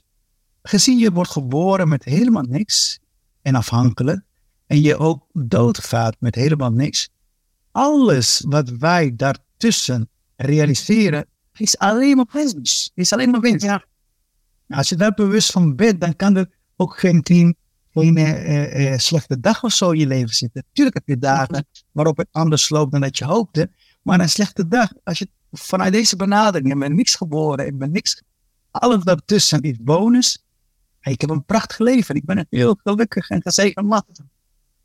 gezien 0.63 0.99
je 0.99 1.13
wordt 1.13 1.31
geboren 1.31 1.89
met 1.89 2.05
helemaal 2.05 2.43
niks 2.43 2.99
en 3.43 3.55
afhankelijk. 3.55 4.23
en 4.67 4.81
je 4.81 4.97
ook 4.99 5.27
doodgaat 5.33 6.17
met 6.19 6.35
helemaal 6.35 6.71
niks. 6.71 7.09
Alles 7.73 8.45
wat 8.49 8.69
wij 8.69 9.13
daartussen 9.17 10.09
realiseren, 10.37 11.27
is 11.53 11.79
alleen 11.79 12.17
maar 12.17 12.27
winst. 12.33 12.91
Is 12.95 13.13
alleen 13.13 13.31
maar 13.31 13.41
winst. 13.41 13.65
Ja. 13.65 13.85
Als 14.69 14.89
je 14.89 14.97
daar 14.97 15.15
bewust 15.15 15.53
van 15.53 15.77
bent, 15.77 16.01
dan 16.01 16.17
kan 16.17 16.37
er 16.37 16.51
ook 16.77 16.99
geen 16.99 17.23
tien, 17.23 17.57
geen 17.93 18.19
uh, 18.19 18.93
uh, 18.93 18.99
slechte 18.99 19.41
dag 19.41 19.63
of 19.63 19.73
zo 19.73 19.91
in 19.91 19.99
je 19.99 20.07
leven 20.07 20.35
zitten. 20.35 20.65
Tuurlijk 20.73 20.97
heb 20.97 21.09
je 21.09 21.19
dagen 21.19 21.67
waarop 21.93 22.17
het 22.17 22.29
anders 22.31 22.69
loopt 22.69 22.93
dan 22.93 23.01
dat 23.01 23.19
je 23.19 23.25
hoopte. 23.25 23.71
Maar 24.03 24.21
een 24.21 24.29
slechte 24.29 24.69
dag, 24.69 24.93
als 25.05 25.19
je 25.19 25.29
vanuit 25.53 25.93
deze 25.93 26.17
benadering, 26.17 26.73
ik 26.73 26.79
ben 26.79 26.95
niks 26.95 27.15
geboren, 27.15 27.67
ik 27.67 27.79
ben 27.79 27.93
niks, 27.93 28.23
alles 28.71 29.05
daartussen 29.05 29.61
is 29.61 29.77
bonus. 29.81 30.45
Ik 31.01 31.21
heb 31.21 31.31
een 31.31 31.45
prachtig 31.45 31.79
leven. 31.79 32.15
Ik 32.15 32.25
ben 32.25 32.39
een 32.39 32.47
heel 32.51 32.79
gelukkig 32.83 33.29
en 33.29 33.43
gezegend 33.43 33.87
man. 33.87 34.05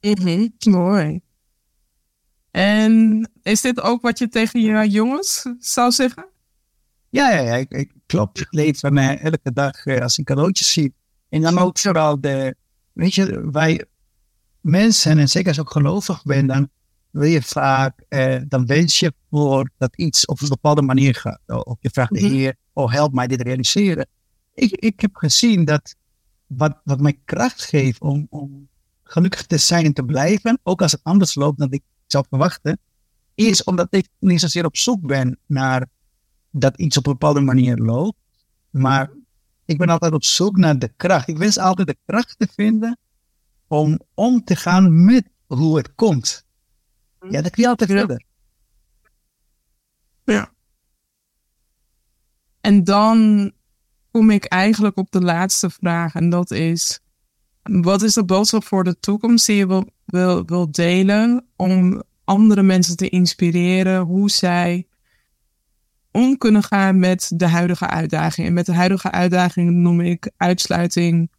Mm 0.02 0.52
Mooi. 0.60 1.22
En 2.52 3.30
is 3.42 3.62
dit 3.62 3.82
ook 3.82 4.02
wat 4.02 4.20
je 4.20 4.30
tegen 4.30 4.62
je 4.62 4.90
jongens 4.90 5.46
zou 5.60 5.92
zeggen? 5.92 6.28
Ja, 7.10 7.32
ja, 7.32 7.40
ja 7.40 7.56
ik, 7.56 7.72
ik 7.72 7.92
klopt. 8.06 8.40
Ik 8.40 8.48
leef 8.50 8.80
van 8.80 8.94
mij 8.94 9.20
elke 9.20 9.54
dag 9.54 9.86
uh, 9.86 10.02
als 10.02 10.18
een 10.18 10.24
cadeautje 10.24 10.66
zie. 10.66 10.94
En 11.30 11.42
dan 11.42 11.58
ook 11.58 11.80
vooral 11.80 12.22
de, 12.22 12.56
weet 12.94 13.16
je, 13.16 13.50
wij 13.52 13.86
mensen, 14.62 15.20
en 15.20 15.30
zeker 15.30 15.48
als 15.48 15.56
je 15.56 15.62
ook 15.62 15.72
gelovig 15.72 16.24
bent, 16.24 16.48
dan 16.48 16.70
wil 17.10 17.30
je 17.30 17.42
vaak, 17.42 18.04
eh, 18.08 18.42
dan 18.48 18.66
wens 18.66 19.00
je 19.00 19.14
voor 19.30 19.70
dat 19.78 19.96
iets 19.96 20.26
op 20.26 20.42
een 20.42 20.50
bepaalde 20.50 20.82
manier 20.82 21.16
gaat. 21.16 21.42
Of 21.46 21.78
je 21.80 21.90
vraagt 21.90 22.14
de 22.14 22.26
mhm. 22.26 22.32
Heer, 22.32 22.56
oh 22.74 22.92
help 22.92 23.14
mij 23.14 23.28
dit 23.28 23.42
realiseren. 23.42 24.08
Ik, 24.54 24.72
ik 24.72 25.00
heb 25.00 25.16
gezien 25.16 25.66
dat 25.66 25.96
wat, 26.48 26.82
wat 26.84 27.00
mij 27.00 27.20
kracht 27.26 27.64
geeft 27.64 28.02
om, 28.02 28.28
om 28.30 28.70
gelukkig 29.04 29.46
te 29.46 29.58
zijn 29.58 29.86
en 29.86 29.94
te 29.94 30.04
blijven, 30.04 30.60
ook 30.64 30.82
als 30.82 30.92
het 30.92 31.04
anders 31.04 31.36
loopt 31.36 31.60
dan 31.60 31.72
ik 31.72 31.84
zou 32.12 32.26
verwachten, 32.30 32.80
is 33.36 33.64
omdat 33.64 33.88
ik 33.90 34.08
niet 34.20 34.40
zozeer 34.40 34.66
op 34.66 34.78
zoek 34.78 35.08
ben 35.08 35.40
naar 35.46 35.88
dat 36.52 36.78
iets 36.78 36.98
op 36.98 37.06
een 37.06 37.12
bepaalde 37.12 37.42
manier 37.42 37.78
loopt, 37.78 38.18
maar 38.70 39.12
ik 39.66 39.78
ben 39.78 39.90
altijd 39.90 40.14
op 40.14 40.24
zoek 40.24 40.58
naar 40.58 40.80
de 40.80 40.94
kracht. 40.98 41.28
Ik 41.28 41.38
wens 41.38 41.58
altijd 41.58 41.88
de 41.88 41.98
kracht 42.06 42.36
te 42.38 42.48
vinden 42.56 42.98
om 43.68 44.00
om 44.14 44.44
te 44.44 44.56
gaan 44.56 45.06
met 45.06 45.30
hoe 45.48 45.78
het 45.78 45.96
komt. 45.96 46.46
Ja, 47.30 47.42
dat 47.42 47.52
kun 47.52 47.64
je 47.64 47.70
altijd 47.70 47.90
verder. 47.90 48.24
Ja. 50.24 50.52
En 52.62 52.84
dan 52.84 53.52
kom 54.12 54.30
ik 54.30 54.46
eigenlijk 54.46 54.98
op 54.98 55.12
de 55.12 55.22
laatste 55.22 55.70
vraag. 55.70 56.16
En 56.16 56.30
dat 56.30 56.52
is: 56.52 57.00
wat 57.72 58.02
is 58.02 58.14
de 58.14 58.26
boodschap 58.26 58.64
voor 58.64 58.84
de 58.84 59.00
toekomst 59.00 59.46
die 59.46 59.56
je 59.56 59.86
wil, 60.06 60.46
wil, 60.46 60.72
delen 60.72 61.46
om 61.56 62.04
andere 62.24 62.64
mensen 62.64 62.96
te 62.96 63.10
inspireren 63.10 64.00
hoe 64.00 64.30
zij 64.30 64.88
om 66.12 66.38
kunnen 66.38 66.64
gaan 66.64 67.00
met 67.00 67.32
de 67.36 67.48
huidige 67.48 67.88
uitdagingen? 67.88 68.50
En 68.50 68.56
met 68.56 68.66
de 68.66 68.74
huidige 68.74 69.12
uitdagingen 69.12 69.82
noem 69.82 70.02
ik 70.02 70.32
uitsluiting, 70.38 71.32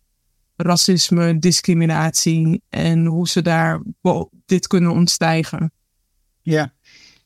racisme, 0.56 1.38
discriminatie 1.38 2.62
en 2.68 3.06
hoe 3.06 3.28
ze 3.28 3.42
daar 3.42 3.82
dit 4.46 4.66
kunnen 4.66 4.90
ontstijgen. 4.90 5.72
Ja, 6.42 6.72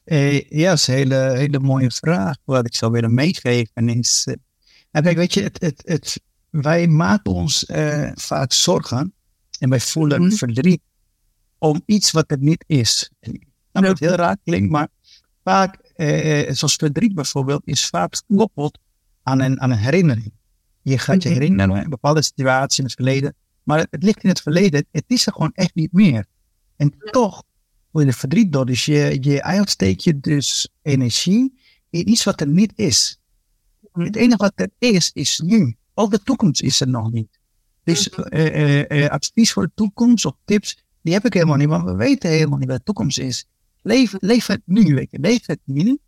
eh, 0.04 0.40
ja, 0.40 0.68
dat 0.68 0.78
is 0.78 0.86
een 0.86 0.94
hele, 0.94 1.32
hele 1.36 1.58
mooie 1.58 1.90
vraag. 1.90 2.36
Wat 2.44 2.66
ik 2.66 2.74
zou 2.74 2.92
willen 2.92 3.14
meegeven 3.14 3.88
is. 3.88 4.28
Eh, 4.90 5.02
kijk, 5.02 5.16
weet 5.16 5.34
je, 5.34 5.42
het, 5.42 5.60
het, 5.60 5.82
het, 5.84 6.20
wij 6.62 6.88
maken 6.88 7.32
ons 7.32 7.66
eh, 7.66 8.10
vaak 8.14 8.52
zorgen 8.52 9.14
en 9.58 9.68
wij 9.68 9.80
voelen 9.80 10.22
mm 10.22 10.32
verdriet 10.32 10.80
om 11.58 11.82
iets 11.86 12.10
wat 12.10 12.30
er 12.30 12.38
niet 12.38 12.64
is. 12.66 13.10
Nou, 13.72 13.86
dat 13.86 13.98
heel 13.98 14.14
raar 14.14 14.36
klinkt, 14.44 14.70
maar 14.70 14.88
vaak, 15.44 15.74
eh, 15.74 16.52
zoals 16.52 16.74
verdriet 16.74 17.14
bijvoorbeeld, 17.14 17.62
is 17.64 17.86
vaak 17.86 18.16
gekoppeld 18.26 18.78
aan 19.22 19.40
een, 19.40 19.60
aan 19.60 19.70
een 19.70 19.78
herinnering. 19.78 20.32
Je 20.82 20.98
gaat 20.98 21.22
je 21.22 21.28
mhm. 21.28 21.38
herinneren 21.38 21.76
aan 21.76 21.82
een 21.82 21.90
bepaalde 21.90 22.22
situatie 22.22 22.78
in 22.78 22.84
het 22.84 22.94
verleden, 22.94 23.34
maar 23.62 23.78
het, 23.78 23.88
het, 23.90 24.02
ligt 24.02 24.22
in 24.22 24.28
het 24.28 24.40
verleden, 24.40 24.86
het 24.90 25.04
is 25.06 25.26
er 25.26 25.32
gewoon 25.32 25.52
echt 25.54 25.74
niet 25.74 25.92
meer. 25.92 26.26
En 26.76 26.94
toch 27.10 27.42
word 27.90 28.04
je 28.04 28.10
er 28.10 28.18
verdriet 28.18 28.52
door, 28.52 28.66
dus 28.66 28.84
je, 28.84 29.18
je 29.20 29.40
eigenlijk 29.40 29.70
steek 29.70 30.00
je 30.00 30.20
dus 30.20 30.68
energie 30.82 31.60
in 31.90 32.08
iets 32.08 32.24
wat 32.24 32.40
er 32.40 32.48
niet 32.48 32.72
is. 32.76 33.18
Mhm. 33.92 34.04
Het 34.04 34.16
enige 34.16 34.36
wat 34.36 34.52
er 34.54 34.70
is, 34.78 35.10
is 35.12 35.38
nu. 35.44 35.76
Ook 35.94 36.10
de 36.10 36.22
toekomst 36.22 36.62
is 36.62 36.80
er 36.80 36.88
nog 36.88 37.12
niet. 37.12 37.38
Dus 37.84 38.10
uh, 38.30 39.08
advies 39.08 39.52
voor 39.52 39.64
de 39.64 39.72
toekomst 39.74 40.24
of 40.24 40.34
tips, 40.44 40.84
die 41.02 41.12
heb 41.12 41.24
ik 41.24 41.32
helemaal 41.32 41.56
niet, 41.56 41.68
want 41.68 41.84
we 41.84 41.94
weten 41.94 42.30
helemaal 42.30 42.58
niet 42.58 42.68
wat 42.68 42.76
de 42.76 42.84
toekomst 42.84 43.18
is. 43.18 43.46
Leef, 43.82 44.14
leef 44.18 44.46
het 44.46 44.62
nu, 44.64 44.94
weet 44.94 45.10
je. 45.10 45.18
Leef 45.18 45.46
het 45.46 45.60
nu. 45.64 45.98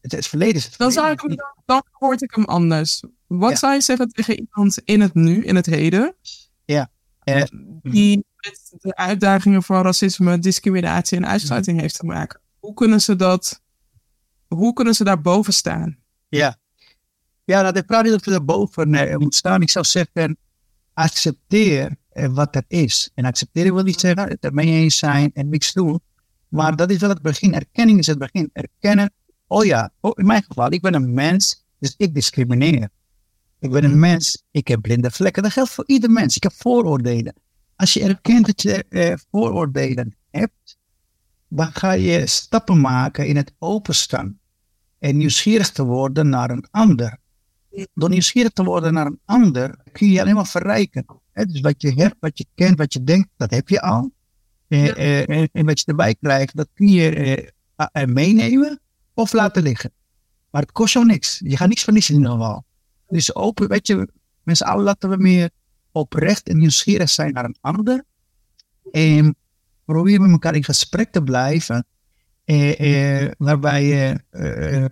het, 0.00 0.12
het 0.12 0.26
verleden 0.26 0.54
is 0.54 0.64
het 0.64 0.78
dan, 0.78 0.92
zou 0.92 1.10
ik, 1.10 1.44
dan 1.64 1.82
hoort 1.90 2.22
ik 2.22 2.34
hem 2.34 2.44
anders. 2.44 3.02
Wat 3.26 3.58
zou 3.58 3.72
je 3.74 3.80
zeggen 3.80 4.08
tegen 4.08 4.38
iemand 4.38 4.78
in 4.84 5.00
het 5.00 5.14
nu, 5.14 5.44
in 5.44 5.56
het 5.56 5.66
heden? 5.66 6.14
Ja. 6.64 6.90
die 7.82 8.24
met 8.36 8.74
de 8.80 8.96
uitdagingen 8.96 9.62
van 9.62 9.82
racisme, 9.82 10.38
discriminatie 10.38 11.16
en 11.16 11.26
uitsluiting 11.26 11.80
heeft 11.80 11.98
te 11.98 12.06
maken. 12.06 12.40
Hoe 12.58 12.74
kunnen 12.74 13.00
ze 13.00 13.16
dat, 13.16 13.62
hoe 14.48 14.72
kunnen 14.72 14.94
ze 14.94 15.04
daar 15.04 15.20
boven 15.20 15.52
staan? 15.52 15.98
Ja, 16.28 16.58
ja, 17.50 17.72
dat 17.72 18.02
niet 18.02 18.12
dat 18.12 18.24
we 18.24 18.30
daarboven 18.30 18.94
uh, 18.94 19.10
moeten 19.10 19.38
staan. 19.38 19.62
Ik 19.62 19.70
zou 19.70 19.84
zeggen, 19.84 20.36
accepteer 20.92 21.96
uh, 22.12 22.26
wat 22.26 22.54
er 22.54 22.64
is. 22.68 23.10
En 23.14 23.24
accepteren 23.24 23.74
wil 23.74 23.82
niet 23.82 24.00
zeggen 24.00 24.28
het 24.28 24.44
ermee 24.44 24.66
eens 24.66 24.98
zijn 24.98 25.30
en 25.34 25.48
niks 25.48 25.72
doen. 25.72 26.00
Maar 26.48 26.76
dat 26.76 26.90
is 26.90 26.98
wel 26.98 27.08
het 27.08 27.22
begin. 27.22 27.54
Erkenning 27.54 27.98
is 27.98 28.06
het 28.06 28.18
begin. 28.18 28.50
Erkennen, 28.52 29.12
oh 29.46 29.64
ja, 29.64 29.92
oh, 30.00 30.12
in 30.14 30.26
mijn 30.26 30.42
geval, 30.42 30.72
ik 30.72 30.80
ben 30.80 30.94
een 30.94 31.14
mens, 31.14 31.64
dus 31.78 31.94
ik 31.96 32.14
discrimineer. 32.14 32.88
Ik 33.58 33.70
ben 33.70 33.84
een 33.84 33.98
mens, 33.98 34.44
ik 34.50 34.68
heb 34.68 34.80
blinde 34.80 35.10
vlekken. 35.10 35.42
Dat 35.42 35.52
geldt 35.52 35.70
voor 35.70 35.84
ieder 35.86 36.10
mens. 36.10 36.36
Ik 36.36 36.42
heb 36.42 36.52
vooroordelen. 36.52 37.34
Als 37.76 37.92
je 37.92 38.02
erkent 38.02 38.46
dat 38.46 38.62
je 38.62 38.84
uh, 38.88 39.14
vooroordelen 39.30 40.16
hebt, 40.30 40.78
dan 41.48 41.72
ga 41.72 41.92
je 41.92 42.26
stappen 42.26 42.80
maken 42.80 43.26
in 43.26 43.36
het 43.36 43.52
openstaan 43.58 44.38
en 44.98 45.16
nieuwsgierig 45.16 45.70
te 45.70 45.84
worden 45.84 46.28
naar 46.28 46.50
een 46.50 46.66
ander. 46.70 47.18
Door 47.94 48.08
nieuwsgierig 48.08 48.50
te 48.50 48.64
worden 48.64 48.92
naar 48.92 49.06
een 49.06 49.20
ander, 49.24 49.76
kun 49.92 50.06
je 50.06 50.12
je 50.12 50.20
alleen 50.20 50.34
maar 50.34 50.46
verrijken. 50.46 51.04
dus 51.32 51.60
wat 51.60 51.82
je 51.82 51.92
hebt, 51.92 52.16
wat 52.20 52.38
je 52.38 52.46
kent, 52.54 52.78
wat 52.78 52.92
je 52.92 53.04
denkt, 53.04 53.28
dat 53.36 53.50
heb 53.50 53.68
je 53.68 53.80
al. 53.80 54.12
Eh, 54.68 55.28
eh, 55.28 55.48
en 55.52 55.66
wat 55.66 55.80
je 55.80 55.86
erbij 55.86 56.14
krijgt, 56.14 56.56
dat 56.56 56.68
kun 56.74 56.88
je 56.88 57.52
eh, 57.76 58.04
meenemen 58.04 58.80
of 59.14 59.32
laten 59.32 59.62
liggen. 59.62 59.92
Maar 60.50 60.62
het 60.62 60.72
kost 60.72 60.92
jou 60.92 61.06
niks. 61.06 61.40
Je 61.44 61.56
gaat 61.56 61.68
niks 61.68 61.84
verliezen 61.84 62.14
in 62.14 62.20
ieder 62.20 62.36
geval. 62.36 62.64
Dus 63.08 63.34
open, 63.34 63.68
weet 63.68 63.86
je, 63.86 64.08
met 64.42 64.56
z'n 64.56 64.64
allen 64.64 64.84
laten 64.84 65.10
we 65.10 65.16
meer 65.16 65.50
oprecht 65.92 66.48
en 66.48 66.58
nieuwsgierig 66.58 67.10
zijn 67.10 67.32
naar 67.32 67.44
een 67.44 67.56
ander. 67.60 68.04
En 68.90 69.36
probeer 69.84 70.20
met 70.20 70.30
elkaar 70.30 70.54
in 70.54 70.64
gesprek 70.64 71.12
te 71.12 71.22
blijven. 71.22 71.86
Eh, 72.44 73.22
eh, 73.24 73.32
waarbij 73.38 73.84
je 73.84 74.20
eh, 74.30 74.84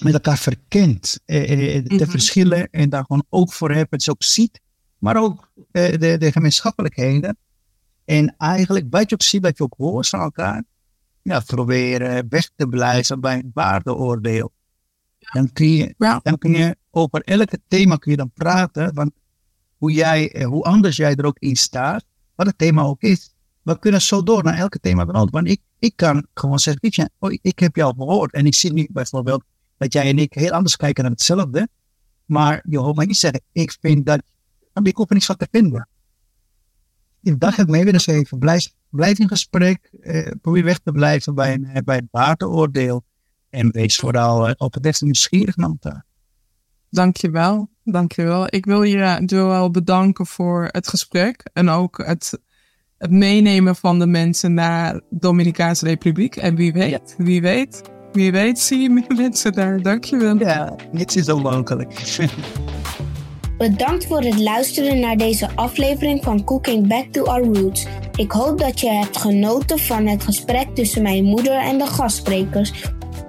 met 0.00 0.12
elkaar 0.12 0.38
verkent. 0.38 1.20
de 1.24 1.82
mhm. 1.86 2.10
verschillen 2.10 2.70
en 2.70 2.88
daar 2.88 3.04
gewoon 3.04 3.24
ook 3.28 3.52
voor 3.52 3.72
hebt. 3.72 3.90
Het 3.90 4.10
ook 4.10 4.22
ziet. 4.22 4.60
Maar 4.98 5.16
ook 5.16 5.50
de, 5.70 6.16
de 6.18 6.32
gemeenschappelijkheden. 6.32 7.36
En 8.04 8.34
eigenlijk 8.38 8.86
wat 8.90 9.08
je 9.08 9.14
ook 9.14 9.22
ziet, 9.22 9.42
wat 9.42 9.56
je 9.58 9.64
ook 9.64 9.74
hoort 9.76 10.08
van 10.08 10.20
elkaar. 10.20 10.64
Ja, 11.22 11.40
proberen 11.40 12.26
weg 12.28 12.50
te 12.56 12.66
blijven 12.68 13.20
bij 13.20 13.34
een 13.34 13.50
waardeoordeel. 13.54 14.52
Dan 15.18 15.52
kun 15.52 15.68
je, 15.68 15.94
dan 16.22 16.38
kun 16.38 16.52
je 16.52 16.76
over 16.90 17.20
elke 17.20 17.60
thema 17.68 17.96
kun 17.96 18.10
je 18.10 18.16
dan 18.16 18.30
praten. 18.34 18.94
Want 18.94 19.10
hoe, 19.76 19.92
jij, 19.92 20.32
eh, 20.32 20.46
hoe 20.46 20.64
anders 20.64 20.96
jij 20.96 21.14
er 21.14 21.24
ook 21.24 21.38
in 21.38 21.56
staat, 21.56 22.04
wat 22.34 22.46
het 22.46 22.58
thema 22.58 22.82
ook 22.82 23.02
is. 23.02 23.34
We 23.62 23.78
kunnen 23.78 24.02
zo 24.02 24.22
door 24.22 24.42
naar 24.42 24.58
elke 24.58 24.80
thema. 24.80 25.06
Want 25.06 25.48
ik, 25.48 25.60
ik 25.78 25.92
kan 25.96 26.26
gewoon 26.34 26.58
zeggen, 26.58 27.10
oh, 27.18 27.32
ik 27.42 27.58
heb 27.58 27.76
jou 27.76 27.94
gehoord. 27.96 28.32
En 28.32 28.46
ik 28.46 28.54
zie 28.54 28.72
nu 28.72 28.86
bijvoorbeeld 28.90 29.44
dat 29.78 29.92
jij 29.92 30.08
en 30.08 30.18
ik 30.18 30.32
heel 30.32 30.50
anders 30.50 30.76
kijken 30.76 31.02
naar 31.02 31.12
hetzelfde. 31.12 31.68
Maar 32.24 32.64
je 32.68 32.78
hoort 32.78 32.96
mij 32.96 33.06
niet 33.06 33.16
zeggen, 33.16 33.40
ik 33.52 33.76
vind 33.80 34.06
dat, 34.06 34.22
ik 34.82 34.98
er 34.98 35.06
niets 35.08 35.26
van 35.26 35.36
te 35.36 35.48
vinden. 35.50 35.88
Ik 37.22 37.40
dacht 37.40 37.58
ik 37.58 37.68
mee 37.68 37.84
willen 37.84 38.00
zeggen, 38.00 38.38
blijf, 38.90 39.18
in 39.18 39.28
gesprek, 39.28 39.90
eh, 40.00 40.30
probeer 40.40 40.64
weg 40.64 40.78
te 40.78 40.92
blijven 40.92 41.34
bij 41.34 41.54
een, 41.54 41.64
eh, 41.64 41.82
bij 41.82 41.96
een 41.96 42.08
waardeoordeel. 42.10 43.04
En 43.50 43.70
wees 43.72 43.96
vooral 43.96 44.48
eh, 44.48 44.54
op 44.56 44.72
het 44.74 44.82
beste 44.82 45.04
nieuwsgierig 45.04 45.56
naar 45.56 45.68
elkaar. 45.68 46.04
Dankjewel, 46.90 47.68
dankjewel. 47.84 48.46
Ik 48.48 48.64
wil 48.64 48.82
je 48.82 49.22
Joel 49.24 49.70
bedanken 49.70 50.26
voor 50.26 50.68
het 50.70 50.88
gesprek 50.88 51.50
en 51.52 51.68
ook 51.68 51.98
het, 52.06 52.38
het 52.98 53.10
meenemen 53.10 53.76
van 53.76 53.98
de 53.98 54.06
mensen 54.06 54.54
naar 54.54 55.00
Dominicaanse 55.10 55.84
Republiek. 55.84 56.36
En 56.36 56.54
wie 56.54 56.72
weet, 56.72 57.14
wie 57.18 57.40
weet, 57.40 57.82
wie 58.16 58.32
weet 58.32 58.58
zie 58.58 58.80
je 58.80 58.90
meer 58.90 59.14
mensen 59.16 59.52
daar. 59.52 59.82
Dankjewel. 59.82 60.38
Ja, 60.38 60.74
niets 60.90 61.16
is 61.16 61.28
onmogelijk. 61.28 62.18
Bedankt 63.58 64.06
voor 64.06 64.20
het 64.20 64.40
luisteren 64.40 65.00
naar 65.00 65.16
deze 65.16 65.48
aflevering 65.54 66.24
van 66.24 66.44
Cooking 66.44 66.86
Back 66.86 67.04
to 67.10 67.24
Our 67.24 67.44
Roots. 67.44 67.86
Ik 68.16 68.32
hoop 68.32 68.58
dat 68.58 68.80
je 68.80 68.88
hebt 68.88 69.16
genoten 69.16 69.78
van 69.78 70.06
het 70.06 70.24
gesprek 70.24 70.74
tussen 70.74 71.02
mijn 71.02 71.24
moeder 71.24 71.52
en 71.52 71.78
de 71.78 71.86
gastsprekers. 71.86 72.72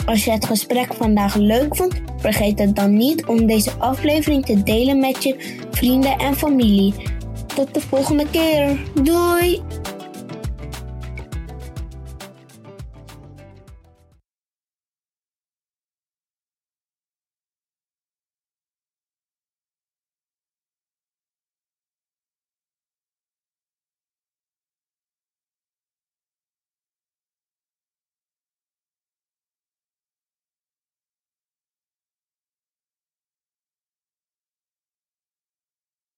Als 0.05 0.25
je 0.25 0.31
het 0.31 0.45
gesprek 0.45 0.93
vandaag 0.93 1.35
leuk 1.35 1.75
vond, 1.75 1.93
vergeet 2.17 2.59
het 2.59 2.75
dan 2.75 2.93
niet 2.93 3.25
om 3.25 3.45
deze 3.45 3.71
aflevering 3.71 4.45
te 4.45 4.63
delen 4.63 4.99
met 4.99 5.23
je 5.23 5.63
vrienden 5.71 6.17
en 6.17 6.35
familie. 6.35 6.93
Tot 7.55 7.73
de 7.73 7.81
volgende 7.81 8.25
keer. 8.31 8.79
Doei! 9.03 9.61